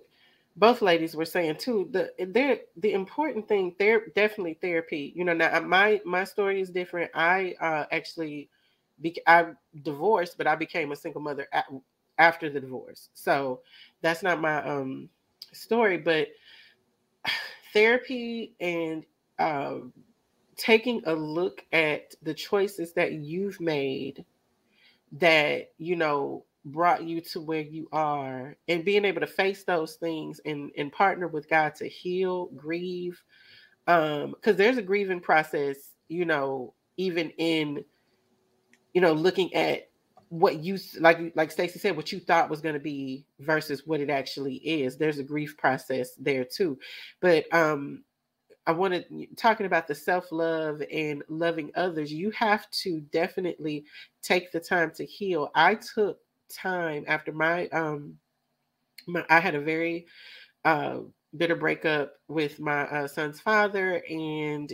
both 0.57 0.83
ladies 0.83 1.15
were 1.15 1.25
saying 1.25 1.57
too? 1.57 1.89
The 1.93 2.13
there 2.27 2.59
the 2.77 2.93
important 2.93 3.49
thing 3.49 3.75
there 3.79 4.07
definitely 4.15 4.55
therapy. 4.55 5.13
You 5.15 5.25
know, 5.25 5.35
now 5.35 5.61
my 5.61 6.01
my 6.05 6.25
story 6.25 6.61
is 6.61 6.71
different. 6.71 7.11
I 7.15 7.55
uh, 7.61 7.85
actually 7.91 8.49
be, 9.01 9.17
I 9.27 9.47
divorced, 9.83 10.39
but 10.39 10.47
I 10.47 10.55
became 10.57 10.93
a 10.93 10.97
single 10.97 11.21
mother 11.21 11.49
at, 11.53 11.67
after 12.19 12.51
the 12.51 12.61
divorce. 12.61 13.09
So 13.15 13.61
that's 14.03 14.23
not 14.23 14.41
my 14.41 14.63
um 14.63 15.09
story, 15.53 15.99
but 15.99 16.29
therapy 17.73 18.55
and 18.61 19.05
um, 19.39 19.93
taking 20.57 21.03
a 21.07 21.15
look 21.15 21.65
at 21.73 22.15
the 22.23 22.35
choices 22.35 22.93
that 22.95 23.13
you've 23.13 23.61
made 23.61 24.25
that 25.13 25.73
you 25.79 25.97
know 25.97 26.45
brought 26.67 27.05
you 27.05 27.21
to 27.21 27.41
where 27.41 27.61
you 27.61 27.89
are 27.93 28.57
and 28.69 28.85
being 28.85 29.05
able 29.05 29.21
to 29.21 29.27
face 29.27 29.65
those 29.65 29.97
things 29.97 30.41
and 30.47 30.71
and 30.79 30.93
partner 30.93 31.29
with 31.29 31.49
god 31.49 31.75
to 31.75 31.87
heal 31.87 32.47
grieve 32.57 33.23
um 33.87 34.31
because 34.31 34.57
there's 34.57 34.79
a 34.79 34.83
grieving 34.83 35.21
process 35.21 35.77
you 36.09 36.25
know 36.25 36.73
even 36.97 37.31
in 37.39 37.85
you 38.95 39.01
know 39.01 39.13
looking 39.13 39.53
at 39.55 39.91
what 40.35 40.65
you 40.65 40.77
like 40.99 41.33
like 41.37 41.53
Stacy 41.53 41.79
said 41.79 41.97
what 41.97 42.11
you 42.11 42.19
thought 42.19 42.51
was 42.51 42.61
going 42.61 42.75
to 42.75 42.81
be 42.81 43.25
versus 43.39 43.87
what 43.87 44.01
it 44.01 44.11
actually 44.11 44.57
is 44.57 44.97
there's 44.97 45.21
a 45.21 45.23
grief 45.23 45.57
process 45.57 46.11
there 46.19 46.45
too. 46.45 46.77
But 47.21 47.45
um 47.55 48.03
I 48.67 48.73
wanted 48.73 49.07
talking 49.37 49.67
about 49.67 49.87
the 49.87 49.95
self-love 49.95 50.83
and 50.93 51.23
loving 51.29 51.71
others 51.77 52.13
you 52.13 52.33
have 52.33 52.69
to 52.83 53.01
definitely 53.13 53.85
take 54.23 54.51
the 54.51 54.59
time 54.59 54.91
to 54.97 55.07
heal. 55.07 55.53
I 55.55 55.77
took 55.77 56.19
time 56.53 57.05
after 57.07 57.31
my 57.31 57.69
um 57.69 58.19
my 59.07 59.25
I 59.31 59.39
had 59.39 59.55
a 59.55 59.61
very 59.61 60.07
uh 60.65 61.01
bitter 61.37 61.57
breakup 61.57 62.15
with 62.29 62.59
my 62.61 62.83
uh, 62.89 63.07
son's 63.09 63.41
father 63.41 64.03
and 64.11 64.73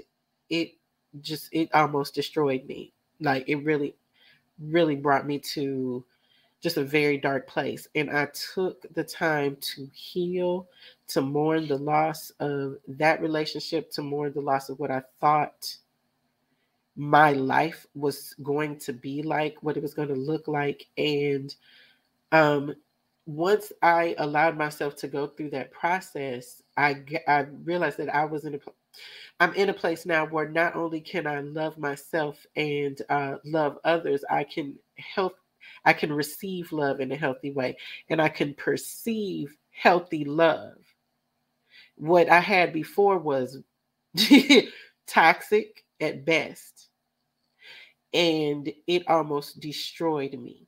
it 0.51 0.73
just 1.21 1.51
it 1.53 1.69
almost 1.75 2.15
destroyed 2.15 2.65
me. 2.67 2.95
Like 3.21 3.45
it 3.49 3.57
really 3.65 3.97
really 4.61 4.97
brought 4.97 5.27
me 5.27 5.39
to 5.39 6.05
just 6.61 6.77
a 6.77 6.85
very 6.85 7.17
dark 7.17 7.47
place. 7.47 7.89
And 7.95 8.11
I 8.11 8.27
took 8.55 8.85
the 8.95 9.05
time 9.05 9.57
to 9.61 9.89
heal, 9.93 10.69
to 11.09 11.23
mourn 11.23 11.67
the 11.67 11.79
loss 11.79 12.31
of 12.41 12.77
that 12.89 13.23
relationship, 13.23 13.91
to 13.93 14.03
mourn 14.03 14.33
the 14.35 14.41
loss 14.41 14.69
of 14.69 14.79
what 14.79 14.91
I 14.91 15.03
thought 15.21 15.75
my 16.97 17.33
life 17.33 17.87
was 17.95 18.35
going 18.43 18.79
to 18.81 18.93
be 18.93 19.23
like, 19.23 19.57
what 19.63 19.77
it 19.77 19.83
was 19.83 19.95
going 19.95 20.09
to 20.09 20.15
look 20.15 20.49
like. 20.49 20.87
And 20.99 21.55
um, 22.31 22.75
once 23.25 23.73
I 23.81 24.15
allowed 24.19 24.59
myself 24.59 24.97
to 24.97 25.09
go 25.09 25.27
through 25.27 25.51
that 25.51 25.71
process, 25.71 26.63
I, 26.77 27.03
I 27.27 27.47
realized 27.65 27.97
that 27.99 28.15
I 28.15 28.25
was 28.27 28.45
in 28.45 28.55
a 28.55 28.59
I'm 29.41 29.55
in 29.55 29.71
a 29.71 29.75
place 29.75 30.07
now 30.07 30.27
where 30.27 30.49
not 30.49 30.77
only 30.77 31.01
can 31.01 31.27
I 31.27 31.41
love 31.41 31.79
myself 31.79 32.45
and 32.57 33.01
uh, 33.09 33.37
love 33.45 33.79
others, 33.85 34.25
I 34.31 34.45
can 34.45 34.77
help, 34.97 35.37
I 35.85 35.93
can 35.93 36.13
receive 36.13 36.73
love 36.73 37.01
in 37.01 37.13
a 37.13 37.17
healthy 37.17 37.51
way, 37.51 37.77
and 38.11 38.21
I 38.21 38.29
can 38.29 38.55
perceive 38.55 39.57
healthy 39.71 40.25
love. 40.25 40.77
What 41.97 42.29
I 42.31 42.41
had 42.41 42.73
before 42.73 43.19
was 43.19 43.59
toxic 45.07 45.85
at 46.01 46.25
best, 46.25 46.89
and 48.13 48.73
it 48.87 49.09
almost 49.09 49.61
destroyed 49.61 50.33
me. 50.35 50.67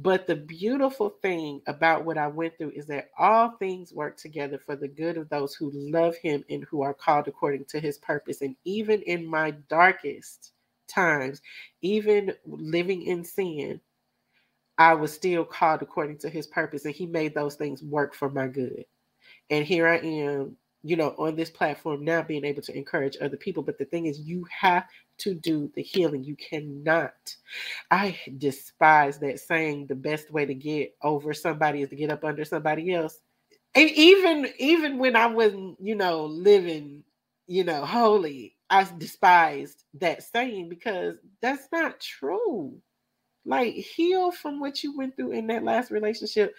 But 0.00 0.28
the 0.28 0.36
beautiful 0.36 1.10
thing 1.22 1.60
about 1.66 2.04
what 2.04 2.18
I 2.18 2.28
went 2.28 2.56
through 2.56 2.70
is 2.70 2.86
that 2.86 3.10
all 3.18 3.50
things 3.58 3.92
work 3.92 4.16
together 4.16 4.60
for 4.64 4.76
the 4.76 4.86
good 4.86 5.16
of 5.16 5.28
those 5.28 5.54
who 5.54 5.72
love 5.74 6.16
him 6.16 6.44
and 6.48 6.64
who 6.64 6.82
are 6.82 6.94
called 6.94 7.26
according 7.26 7.64
to 7.66 7.80
his 7.80 7.98
purpose. 7.98 8.40
And 8.40 8.54
even 8.64 9.02
in 9.02 9.26
my 9.26 9.50
darkest 9.68 10.52
times, 10.86 11.42
even 11.82 12.32
living 12.46 13.02
in 13.02 13.24
sin, 13.24 13.80
I 14.78 14.94
was 14.94 15.12
still 15.12 15.44
called 15.44 15.82
according 15.82 16.18
to 16.18 16.30
his 16.30 16.46
purpose. 16.46 16.84
And 16.84 16.94
he 16.94 17.06
made 17.06 17.34
those 17.34 17.56
things 17.56 17.82
work 17.82 18.14
for 18.14 18.30
my 18.30 18.46
good. 18.46 18.84
And 19.50 19.64
here 19.64 19.88
I 19.88 19.98
am 19.98 20.56
you 20.88 20.96
know, 20.96 21.14
on 21.18 21.36
this 21.36 21.50
platform 21.50 22.02
now 22.02 22.22
being 22.22 22.46
able 22.46 22.62
to 22.62 22.74
encourage 22.76 23.18
other 23.20 23.36
people. 23.36 23.62
But 23.62 23.76
the 23.76 23.84
thing 23.84 24.06
is, 24.06 24.20
you 24.20 24.46
have 24.50 24.86
to 25.18 25.34
do 25.34 25.70
the 25.74 25.82
healing. 25.82 26.24
You 26.24 26.34
cannot. 26.36 27.36
I 27.90 28.18
despise 28.38 29.18
that 29.18 29.38
saying 29.38 29.86
the 29.86 29.94
best 29.94 30.30
way 30.30 30.46
to 30.46 30.54
get 30.54 30.94
over 31.02 31.34
somebody 31.34 31.82
is 31.82 31.90
to 31.90 31.96
get 31.96 32.10
up 32.10 32.24
under 32.24 32.44
somebody 32.44 32.94
else. 32.94 33.18
And 33.74 33.90
even 33.90 34.48
even 34.58 34.98
when 34.98 35.14
I 35.14 35.26
wasn't, 35.26 35.76
you 35.78 35.94
know, 35.94 36.24
living, 36.24 37.04
you 37.46 37.64
know, 37.64 37.84
holy, 37.84 38.56
I 38.70 38.88
despised 38.96 39.84
that 40.00 40.22
saying 40.22 40.70
because 40.70 41.16
that's 41.42 41.68
not 41.70 42.00
true. 42.00 42.80
Like 43.44 43.74
heal 43.74 44.32
from 44.32 44.58
what 44.58 44.82
you 44.82 44.96
went 44.96 45.16
through 45.16 45.32
in 45.32 45.48
that 45.48 45.64
last 45.64 45.90
relationship 45.90 46.54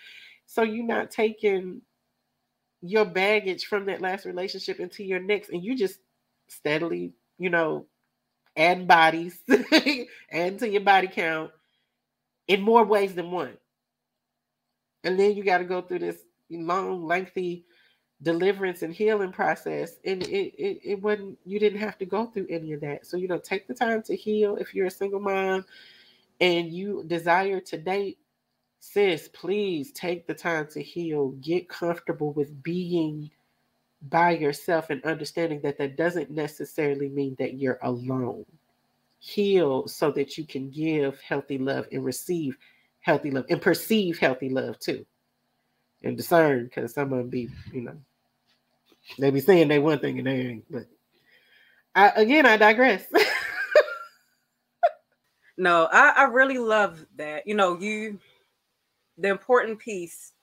so 0.50 0.64
you're 0.64 0.84
not 0.84 1.12
taking 1.12 1.80
your 2.82 3.06
baggage 3.06 3.66
from 3.66 3.86
that 3.86 4.02
last 4.02 4.26
relationship 4.26 4.80
into 4.80 5.04
your 5.04 5.20
next 5.20 5.50
and 5.50 5.64
you 5.64 5.76
just 5.76 6.00
steadily 6.48 7.14
you 7.38 7.50
know 7.50 7.86
add 8.56 8.88
bodies 8.88 9.40
add 10.32 10.60
to 10.60 10.70
your 10.70 10.82
body 10.82 11.08
count 11.08 11.52
in 12.50 12.62
more 12.62 12.84
ways 12.84 13.14
than 13.14 13.32
one. 13.32 13.56
And 15.06 15.18
then 15.18 15.36
you 15.36 15.44
got 15.44 15.60
to 15.60 15.64
go 15.64 15.82
through 15.82 16.00
this 16.00 16.18
long 16.52 17.06
lengthy 17.06 17.66
deliverance 18.22 18.82
and 18.82 18.94
healing 18.94 19.32
process 19.32 19.94
and 20.04 20.24
it, 20.24 20.54
it 20.62 20.82
it 20.84 21.02
wasn't 21.02 21.38
you 21.46 21.58
didn't 21.58 21.80
have 21.80 21.98
to 21.98 22.06
go 22.06 22.26
through 22.26 22.48
any 22.50 22.74
of 22.74 22.82
that. 22.82 23.06
So 23.06 23.16
you 23.16 23.30
know 23.30 23.38
take 23.38 23.68
the 23.68 23.74
time 23.74 24.02
to 24.04 24.16
heal 24.16 24.58
if 24.58 24.76
you're 24.76 24.88
a 24.88 24.92
single 24.92 25.22
mom 25.22 25.64
and 26.42 26.70
you 26.70 27.06
desire 27.08 27.62
to 27.62 27.78
date 27.78 28.18
sis, 28.80 29.30
please 29.30 29.92
take 29.92 30.28
the 30.28 30.34
time 30.34 30.68
to 30.72 30.82
heal. 30.82 31.30
Get 31.42 31.70
comfortable 31.70 32.34
with 32.34 32.64
being 32.64 33.30
by 34.10 34.32
yourself 34.32 34.90
and 34.90 35.04
understanding 35.04 35.60
that 35.62 35.78
that 35.78 35.98
doesn't 35.98 36.32
necessarily 36.32 37.10
mean 37.10 37.36
that 37.40 37.56
you're 37.56 37.80
alone. 37.84 38.46
Heal 39.20 39.88
so 39.88 40.12
that 40.12 40.38
you 40.38 40.46
can 40.46 40.70
give 40.70 41.20
healthy 41.22 41.58
love 41.58 41.88
and 41.92 42.06
receive 42.06 42.58
healthy 43.02 43.32
love 43.32 43.46
and 43.50 43.62
perceive 43.62 44.18
healthy 44.18 44.50
love 44.50 44.80
too. 44.80 45.06
And 46.04 46.16
discern 46.16 46.66
because 46.66 46.94
some 46.94 47.12
of 47.12 47.20
them 47.20 47.30
be, 47.30 47.50
you 47.74 47.82
know, 47.82 47.98
they 49.18 49.32
be 49.32 49.42
saying 49.42 49.68
they 49.68 49.80
one 49.80 50.00
thing 50.00 50.18
and 50.18 50.28
they 50.28 50.40
ain't. 50.40 50.72
But 50.72 50.86
I, 51.96 52.10
again, 52.10 52.46
I 52.46 52.56
digress. 52.56 53.06
no, 55.58 55.90
I, 55.92 56.14
I 56.16 56.24
really 56.26 56.58
love 56.58 57.06
that. 57.18 57.46
You 57.46 57.56
know, 57.56 57.78
you 57.78 58.20
the 59.20 59.30
important 59.30 59.80
piece 59.80 60.34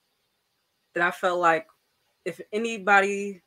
that 0.95 1.03
I 1.07 1.11
felt 1.11 1.41
like 1.41 1.67
if 2.25 2.41
anybody 2.53 3.43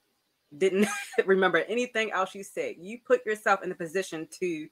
didn't 0.58 0.88
remember 1.26 1.60
anything 1.60 2.12
else 2.12 2.34
you 2.34 2.44
said, 2.44 2.76
you 2.80 3.00
put 3.06 3.26
yourself 3.26 3.64
in 3.64 3.70
the 3.70 3.76
position 3.76 4.28
to 4.40 4.68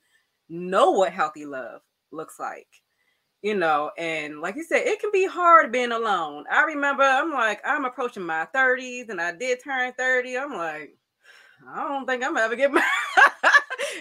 know 0.50 0.92
what 0.92 1.12
healthy 1.12 1.46
love 1.46 1.82
looks 2.12 2.40
like 2.40 2.68
you 3.42 3.54
know 3.54 3.92
and 3.98 4.42
like 4.42 4.56
you 4.56 4.64
said 4.64 4.82
it 4.86 5.00
can 5.00 5.12
be 5.12 5.26
hard 5.28 5.72
being 5.72 5.92
alone. 5.92 6.46
I 6.52 6.64
remember 6.64 7.04
i'm 7.04 7.32
like 7.32 7.62
i'm 7.66 7.86
approaching 7.86 8.24
my 8.24 8.48
30s 8.56 9.10
and 9.10 9.22
i 9.22 9.32
did 9.32 9.60
turn 9.64 9.94
30 9.98 10.38
i'm 10.38 10.54
like 10.54 10.96
i 11.70 11.88
don't 11.88 12.06
think 12.06 12.24
i'm 12.24 12.38
ever 12.38 12.56
get 12.56 12.74
married 12.74 12.86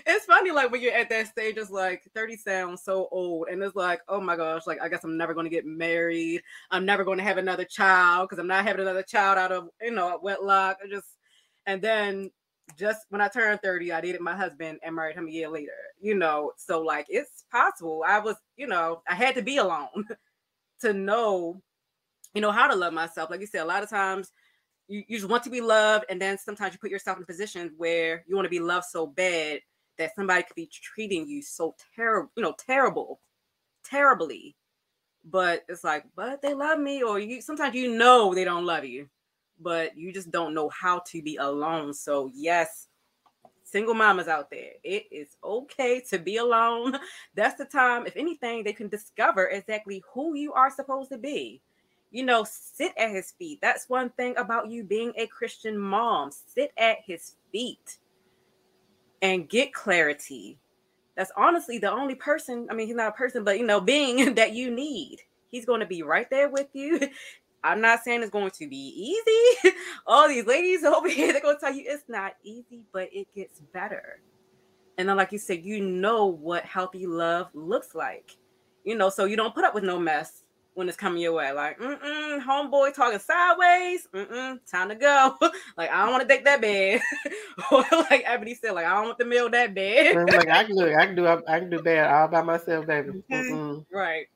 it's 0.06 0.26
funny 0.26 0.50
like 0.50 0.70
when 0.70 0.80
you're 0.80 0.92
at 0.92 1.08
that 1.08 1.28
stage 1.28 1.56
it's 1.56 1.70
like 1.70 2.02
30 2.14 2.36
sounds 2.36 2.82
so 2.82 3.08
old 3.10 3.48
and 3.48 3.62
it's 3.62 3.76
like 3.76 4.00
oh 4.08 4.20
my 4.20 4.36
gosh 4.36 4.66
like 4.66 4.80
i 4.82 4.88
guess 4.88 5.04
i'm 5.04 5.16
never 5.16 5.34
going 5.34 5.44
to 5.44 5.50
get 5.50 5.66
married. 5.66 6.42
I'm 6.70 6.84
never 6.84 7.04
going 7.04 7.18
to 7.18 7.24
have 7.24 7.38
another 7.38 7.64
child 7.64 8.28
because 8.28 8.40
i'm 8.40 8.46
not 8.46 8.64
having 8.64 8.82
another 8.82 9.02
child 9.02 9.38
out 9.38 9.52
of 9.52 9.68
you 9.80 9.92
know 9.92 10.18
wedlock. 10.22 10.78
I 10.84 10.88
just 10.88 11.08
and 11.66 11.80
then 11.80 12.30
just 12.76 13.06
when 13.10 13.20
i 13.20 13.28
turned 13.28 13.60
30 13.62 13.92
i 13.92 14.00
dated 14.00 14.20
my 14.20 14.34
husband 14.34 14.78
and 14.82 14.94
married 14.94 15.16
him 15.16 15.28
a 15.28 15.30
year 15.30 15.48
later 15.48 15.72
you 16.00 16.14
know? 16.14 16.52
So 16.56 16.80
like 16.80 17.06
it's 17.08 17.44
possible. 17.50 18.04
I 18.06 18.18
was 18.18 18.36
you 18.56 18.66
know 18.66 19.02
i 19.08 19.14
had 19.14 19.34
to 19.36 19.42
be 19.42 19.58
alone 19.58 20.04
to 20.80 20.92
know 20.92 21.62
you 22.34 22.40
know 22.40 22.52
how 22.52 22.68
to 22.68 22.76
love 22.76 22.92
myself. 22.92 23.30
Like 23.30 23.40
you 23.40 23.46
said 23.46 23.62
a 23.62 23.66
lot 23.66 23.82
of 23.82 23.88
times 23.88 24.30
you, 24.88 25.02
you 25.08 25.16
just 25.16 25.28
want 25.28 25.42
to 25.44 25.50
be 25.50 25.60
loved 25.60 26.04
and 26.08 26.20
then 26.20 26.38
sometimes 26.38 26.74
you 26.74 26.78
put 26.78 26.90
yourself 26.90 27.18
in 27.18 27.24
positions 27.24 27.72
where 27.76 28.24
you 28.26 28.36
want 28.36 28.44
to 28.44 28.50
be 28.50 28.60
loved 28.60 28.84
so 28.86 29.06
bad 29.06 29.60
that 29.98 30.14
somebody 30.14 30.42
could 30.42 30.56
be 30.56 30.66
treating 30.70 31.26
you 31.26 31.42
so 31.42 31.74
terrible, 31.94 32.30
you 32.36 32.42
know, 32.42 32.54
terrible, 32.58 33.20
terribly. 33.84 34.56
But 35.24 35.64
it's 35.68 35.82
like, 35.84 36.04
but 36.14 36.40
they 36.40 36.54
love 36.54 36.78
me, 36.78 37.02
or 37.02 37.18
you 37.18 37.40
sometimes 37.40 37.74
you 37.74 37.96
know 37.96 38.34
they 38.34 38.44
don't 38.44 38.64
love 38.64 38.84
you, 38.84 39.08
but 39.60 39.96
you 39.96 40.12
just 40.12 40.30
don't 40.30 40.54
know 40.54 40.68
how 40.68 41.00
to 41.06 41.22
be 41.22 41.36
alone. 41.36 41.92
So, 41.92 42.30
yes, 42.32 42.88
single 43.64 43.94
mamas 43.94 44.28
out 44.28 44.50
there, 44.50 44.72
it 44.84 45.06
is 45.10 45.36
okay 45.42 46.00
to 46.10 46.18
be 46.18 46.36
alone. 46.36 46.96
That's 47.34 47.58
the 47.58 47.64
time, 47.64 48.06
if 48.06 48.16
anything, 48.16 48.62
they 48.62 48.72
can 48.72 48.88
discover 48.88 49.48
exactly 49.48 50.02
who 50.12 50.34
you 50.36 50.52
are 50.52 50.70
supposed 50.70 51.10
to 51.10 51.18
be. 51.18 51.60
You 52.12 52.24
know, 52.24 52.46
sit 52.48 52.92
at 52.96 53.10
his 53.10 53.32
feet. 53.32 53.58
That's 53.60 53.88
one 53.88 54.10
thing 54.10 54.36
about 54.36 54.70
you 54.70 54.84
being 54.84 55.12
a 55.16 55.26
Christian 55.26 55.76
mom. 55.76 56.30
Sit 56.30 56.72
at 56.78 56.98
his 57.04 57.34
feet 57.50 57.98
and 59.23 59.49
get 59.49 59.73
clarity. 59.73 60.58
That's 61.16 61.32
honestly 61.37 61.78
the 61.78 61.90
only 61.90 62.14
person, 62.14 62.66
I 62.70 62.75
mean, 62.75 62.87
he's 62.87 62.96
not 62.96 63.08
a 63.08 63.12
person, 63.12 63.44
but 63.44 63.58
you 63.58 63.66
know, 63.66 63.80
being 63.96 64.35
that 64.35 64.52
you 64.52 64.70
need. 64.70 65.18
He's 65.49 65.64
going 65.64 65.80
to 65.80 65.87
be 65.87 66.02
right 66.02 66.28
there 66.30 66.49
with 66.49 66.68
you. 66.73 67.00
I'm 67.64 67.80
not 67.80 68.04
saying 68.04 68.23
it's 68.23 68.30
going 68.30 68.50
to 68.50 68.68
be 68.68 68.76
easy. 68.76 69.75
All 70.06 70.28
these 70.28 70.46
ladies 70.46 70.85
over 70.85 71.08
here, 71.08 71.32
they're 71.32 71.42
going 71.42 71.56
to 71.56 71.61
tell 71.61 71.75
you 71.75 71.85
it's 71.87 72.04
not 72.08 72.35
easy, 72.44 72.85
but 72.92 73.08
it 73.12 73.26
gets 73.35 73.61
better. 73.73 74.20
And 74.99 75.08
then, 75.08 75.16
like 75.16 75.32
you 75.32 75.38
said, 75.38 75.64
you 75.64 75.80
know 75.80 76.26
what 76.26 76.64
healthy 76.64 77.06
love 77.06 77.49
looks 77.54 77.94
like. 77.94 78.37
You 78.85 78.94
know, 78.94 79.11
so 79.11 79.25
you 79.25 79.37
don't 79.37 79.54
put 79.54 79.64
up 79.64 79.75
with 79.75 79.82
no 79.82 79.99
mess 79.99 80.44
when 80.76 80.90
it's 80.90 80.97
coming 80.97 81.23
your 81.23 81.33
way. 81.33 81.50
Like, 81.52 81.78
mm-mm, 81.78 82.45
homeboy 82.45 82.95
talking 82.95 83.18
sideways. 83.18 84.06
Mm-mm, 84.12 84.59
time 84.71 84.90
to 84.90 84.95
go. 84.95 85.35
like, 85.76 85.90
I 85.90 86.02
don't 86.02 86.12
want 86.12 86.28
to 86.28 86.28
take 86.28 86.45
that 86.45 86.61
bed. 86.61 87.00
or 87.73 87.83
like 88.11 88.25
Ebony 88.26 88.54
said, 88.54 88.73
like, 88.73 88.85
I 88.85 88.95
don't 88.95 89.06
want 89.06 89.18
the 89.18 89.25
meal 89.25 89.49
that 89.49 89.75
bad. 89.75 90.16
like, 90.28 90.49
I 90.50 90.64
can 90.64 90.76
do, 90.76 90.95
I 90.95 91.06
can 91.06 91.16
do, 91.16 91.26
I 91.26 91.59
can 91.59 91.71
do 91.71 91.83
bad 91.83 92.12
all 92.12 92.28
by 92.28 92.42
myself, 92.42 92.87
baby. 92.87 93.23
Mm-mm. 93.33 93.87
Right. 93.90 94.26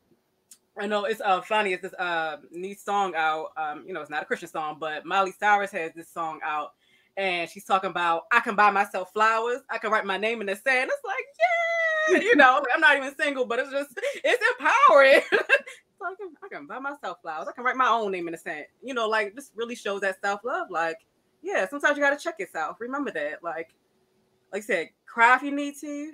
I 0.79 0.87
know 0.87 1.05
it's 1.05 1.21
uh 1.21 1.43
funny. 1.43 1.75
It's 1.75 1.83
this 1.83 1.93
uh 1.95 2.39
new 2.51 2.75
song 2.75 3.15
out. 3.15 3.49
Um, 3.59 3.85
you 3.87 3.93
know, 3.93 4.01
it's 4.01 4.09
not 4.09 4.23
a 4.23 4.25
Christian 4.25 4.49
song, 4.49 4.79
but 4.81 5.05
Miley 5.05 5.35
Cyrus 5.39 5.73
has 5.73 5.93
this 5.95 6.09
song 6.09 6.41
out, 6.43 6.73
and 7.19 7.51
she's 7.51 7.67
talking 7.67 7.91
about 7.91 8.23
I 8.33 8.41
can 8.41 8.55
buy 8.55 8.71
myself 8.71 9.13
flowers. 9.13 9.61
I 9.69 9.77
can 9.77 9.91
write 9.91 10.07
my 10.07 10.17
name 10.17 10.41
in 10.41 10.47
the 10.47 10.57
sand. 10.57 10.91
It's 10.91 11.05
like, 11.05 12.23
yeah, 12.23 12.31
you 12.31 12.37
know, 12.37 12.65
I'm 12.75 12.81
not 12.81 12.97
even 12.97 13.15
single, 13.15 13.45
but 13.45 13.59
it's 13.59 13.71
just 13.71 13.91
it's 14.25 14.43
empowering. 14.59 15.21
So 16.01 16.07
I 16.07 16.15
can 16.15 16.35
I 16.43 16.49
can 16.49 16.67
buy 16.67 16.79
myself 16.79 17.19
flowers. 17.23 17.47
I 17.49 17.53
can 17.53 17.65
write 17.65 17.77
my 17.77 17.89
own 17.89 18.13
name 18.13 18.29
in 18.29 18.33
the 18.33 18.39
sand. 18.39 18.67
You 18.83 18.95
know, 18.95 19.09
like 19.09 19.35
this 19.35 19.51
really 19.55 19.75
shows 19.75 20.01
that 20.01 20.21
self 20.21 20.41
love. 20.45 20.71
Like, 20.71 20.97
yeah, 21.43 21.69
sometimes 21.69 21.97
you 21.97 22.03
got 22.03 22.19
to 22.19 22.23
check 22.23 22.39
yourself. 22.39 22.77
Remember 22.81 23.11
that. 23.11 23.43
Like, 23.43 23.75
like 24.53 24.63
I 24.63 24.67
said, 24.67 24.89
cry 25.07 25.37
if 25.37 25.43
you 25.43 25.55
need 25.55 25.75
to. 25.81 26.13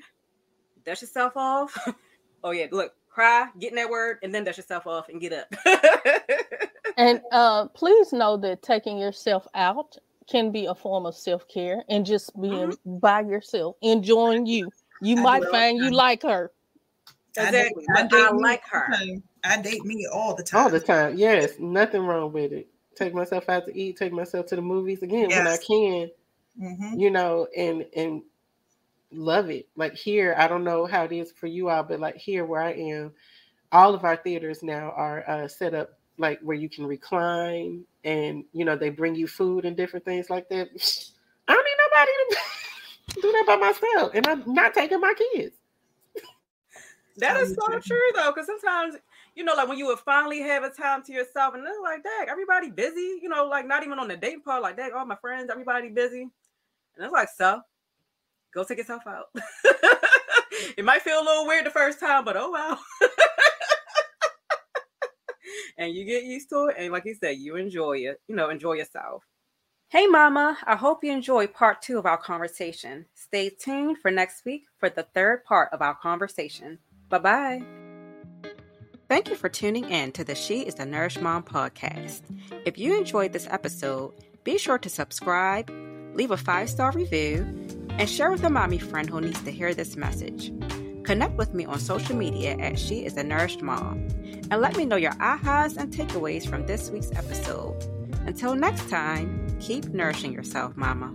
Dust 0.84 1.02
yourself 1.02 1.32
off. 1.36 1.76
oh 2.44 2.50
yeah, 2.50 2.66
look, 2.70 2.94
cry, 3.08 3.48
get 3.58 3.70
in 3.70 3.76
that 3.76 3.90
word, 3.90 4.18
and 4.22 4.34
then 4.34 4.44
dust 4.44 4.58
yourself 4.58 4.86
off 4.86 5.08
and 5.08 5.20
get 5.20 5.32
up. 5.32 5.52
and 6.96 7.20
uh, 7.32 7.66
please 7.68 8.12
know 8.12 8.36
that 8.38 8.62
taking 8.62 8.98
yourself 8.98 9.46
out 9.54 9.96
can 10.28 10.50
be 10.50 10.66
a 10.66 10.74
form 10.74 11.06
of 11.06 11.14
self 11.14 11.46
care 11.48 11.84
and 11.88 12.04
just 12.04 12.38
being 12.40 12.70
mm-hmm. 12.70 12.98
by 12.98 13.20
yourself, 13.20 13.76
enjoying 13.82 14.46
you. 14.46 14.68
You 15.02 15.18
I 15.18 15.22
might 15.22 15.44
find 15.50 15.78
you 15.78 15.90
like 15.90 16.22
her. 16.22 16.50
Exactly. 17.36 17.84
I, 17.94 18.08
I, 18.10 18.28
I 18.28 18.30
like 18.30 18.62
her. 18.70 18.88
I 19.46 19.62
date 19.62 19.84
me 19.84 20.06
all 20.12 20.34
the 20.34 20.42
time. 20.42 20.64
All 20.64 20.70
the 20.70 20.80
time. 20.80 21.16
Yes, 21.16 21.52
nothing 21.58 22.02
wrong 22.02 22.32
with 22.32 22.52
it. 22.52 22.68
Take 22.94 23.14
myself 23.14 23.48
out 23.48 23.66
to 23.66 23.78
eat. 23.78 23.96
Take 23.96 24.12
myself 24.12 24.46
to 24.46 24.56
the 24.56 24.62
movies 24.62 25.02
again 25.02 25.30
yes. 25.30 25.38
when 25.38 25.46
I 25.46 25.56
can. 25.56 26.10
Mm-hmm. 26.60 26.98
You 26.98 27.10
know, 27.10 27.46
and 27.56 27.84
and 27.94 28.22
love 29.12 29.50
it. 29.50 29.68
Like 29.76 29.94
here, 29.94 30.34
I 30.38 30.48
don't 30.48 30.64
know 30.64 30.86
how 30.86 31.04
it 31.04 31.12
is 31.12 31.32
for 31.32 31.46
you 31.46 31.68
all, 31.68 31.82
but 31.82 32.00
like 32.00 32.16
here 32.16 32.44
where 32.44 32.62
I 32.62 32.72
am, 32.72 33.12
all 33.72 33.94
of 33.94 34.04
our 34.04 34.16
theaters 34.16 34.62
now 34.62 34.92
are 34.96 35.28
uh, 35.28 35.48
set 35.48 35.74
up 35.74 35.90
like 36.18 36.40
where 36.40 36.56
you 36.56 36.68
can 36.68 36.86
recline, 36.86 37.84
and 38.04 38.44
you 38.52 38.64
know 38.64 38.76
they 38.76 38.90
bring 38.90 39.14
you 39.14 39.26
food 39.26 39.64
and 39.64 39.76
different 39.76 40.04
things 40.04 40.30
like 40.30 40.48
that. 40.48 40.68
I 41.48 41.54
don't 41.54 41.64
need 41.64 41.76
nobody 41.94 42.12
to 42.30 43.20
do 43.22 43.32
that 43.32 43.44
by 43.46 43.56
myself, 43.56 44.12
and 44.14 44.26
I'm 44.26 44.54
not 44.54 44.74
taking 44.74 45.00
my 45.00 45.14
kids. 45.34 45.54
That 47.18 47.38
is 47.38 47.54
so 47.54 47.78
true 47.78 48.10
though, 48.14 48.30
because 48.32 48.46
sometimes 48.46 48.96
you 49.36 49.44
know, 49.44 49.54
like 49.54 49.68
when 49.68 49.78
you 49.78 49.86
would 49.86 49.98
finally 49.98 50.40
have 50.40 50.64
a 50.64 50.70
time 50.70 51.02
to 51.04 51.12
yourself, 51.12 51.54
and 51.54 51.62
it's 51.62 51.78
like, 51.82 52.02
dang, 52.02 52.28
everybody 52.28 52.70
busy, 52.70 53.20
you 53.22 53.28
know, 53.28 53.46
like 53.46 53.68
not 53.68 53.84
even 53.84 53.98
on 53.98 54.08
the 54.08 54.16
dating 54.16 54.40
part, 54.40 54.62
like, 54.62 54.76
dang, 54.76 54.92
all 54.92 55.04
my 55.04 55.16
friends, 55.16 55.50
everybody 55.50 55.90
busy. 55.90 56.22
And 56.22 57.04
it's 57.04 57.12
like, 57.12 57.28
so 57.36 57.60
go 58.54 58.64
take 58.64 58.78
yourself 58.78 59.02
out. 59.06 59.26
it 60.78 60.84
might 60.84 61.02
feel 61.02 61.20
a 61.20 61.24
little 61.24 61.46
weird 61.46 61.66
the 61.66 61.70
first 61.70 62.00
time, 62.00 62.24
but 62.24 62.36
oh 62.38 62.50
wow. 62.50 62.78
and 65.78 65.94
you 65.94 66.06
get 66.06 66.24
used 66.24 66.48
to 66.48 66.68
it. 66.68 66.76
And 66.78 66.90
like 66.90 67.04
you 67.04 67.14
said, 67.14 67.36
you 67.36 67.56
enjoy 67.56 67.98
it, 67.98 68.20
you 68.26 68.34
know, 68.34 68.48
enjoy 68.48 68.72
yourself. 68.72 69.22
Hey, 69.90 70.06
Mama, 70.06 70.56
I 70.64 70.76
hope 70.76 71.04
you 71.04 71.12
enjoyed 71.12 71.52
part 71.52 71.82
two 71.82 71.98
of 71.98 72.06
our 72.06 72.16
conversation. 72.16 73.04
Stay 73.14 73.50
tuned 73.50 73.98
for 73.98 74.10
next 74.10 74.46
week 74.46 74.64
for 74.78 74.88
the 74.88 75.04
third 75.14 75.44
part 75.44 75.68
of 75.72 75.82
our 75.82 75.94
conversation. 75.94 76.78
Bye 77.10 77.18
bye. 77.18 77.85
Thank 79.08 79.28
you 79.28 79.36
for 79.36 79.48
tuning 79.48 79.88
in 79.88 80.10
to 80.12 80.24
the 80.24 80.34
She 80.34 80.62
is 80.62 80.74
the 80.74 80.84
Nourished 80.84 81.20
Mom 81.20 81.44
podcast. 81.44 82.22
If 82.64 82.76
you 82.76 82.98
enjoyed 82.98 83.32
this 83.32 83.46
episode, 83.48 84.12
be 84.42 84.58
sure 84.58 84.78
to 84.78 84.88
subscribe, 84.88 85.70
leave 86.14 86.32
a 86.32 86.36
five 86.36 86.68
star 86.68 86.90
review, 86.90 87.46
and 87.90 88.10
share 88.10 88.32
with 88.32 88.42
a 88.42 88.50
mommy 88.50 88.78
friend 88.78 89.08
who 89.08 89.20
needs 89.20 89.40
to 89.42 89.52
hear 89.52 89.74
this 89.74 89.96
message. 89.96 90.52
Connect 91.04 91.36
with 91.36 91.54
me 91.54 91.64
on 91.64 91.78
social 91.78 92.16
media 92.16 92.56
at 92.58 92.80
She 92.80 93.04
is 93.04 93.16
a 93.16 93.22
Nourished 93.22 93.62
Mom 93.62 94.08
and 94.50 94.60
let 94.60 94.76
me 94.76 94.84
know 94.84 94.96
your 94.96 95.12
ahas 95.12 95.76
and 95.76 95.92
takeaways 95.92 96.48
from 96.48 96.66
this 96.66 96.90
week's 96.90 97.12
episode. 97.12 97.80
Until 98.26 98.56
next 98.56 98.88
time, 98.90 99.56
keep 99.60 99.84
nourishing 99.86 100.32
yourself, 100.32 100.76
Mama. 100.76 101.14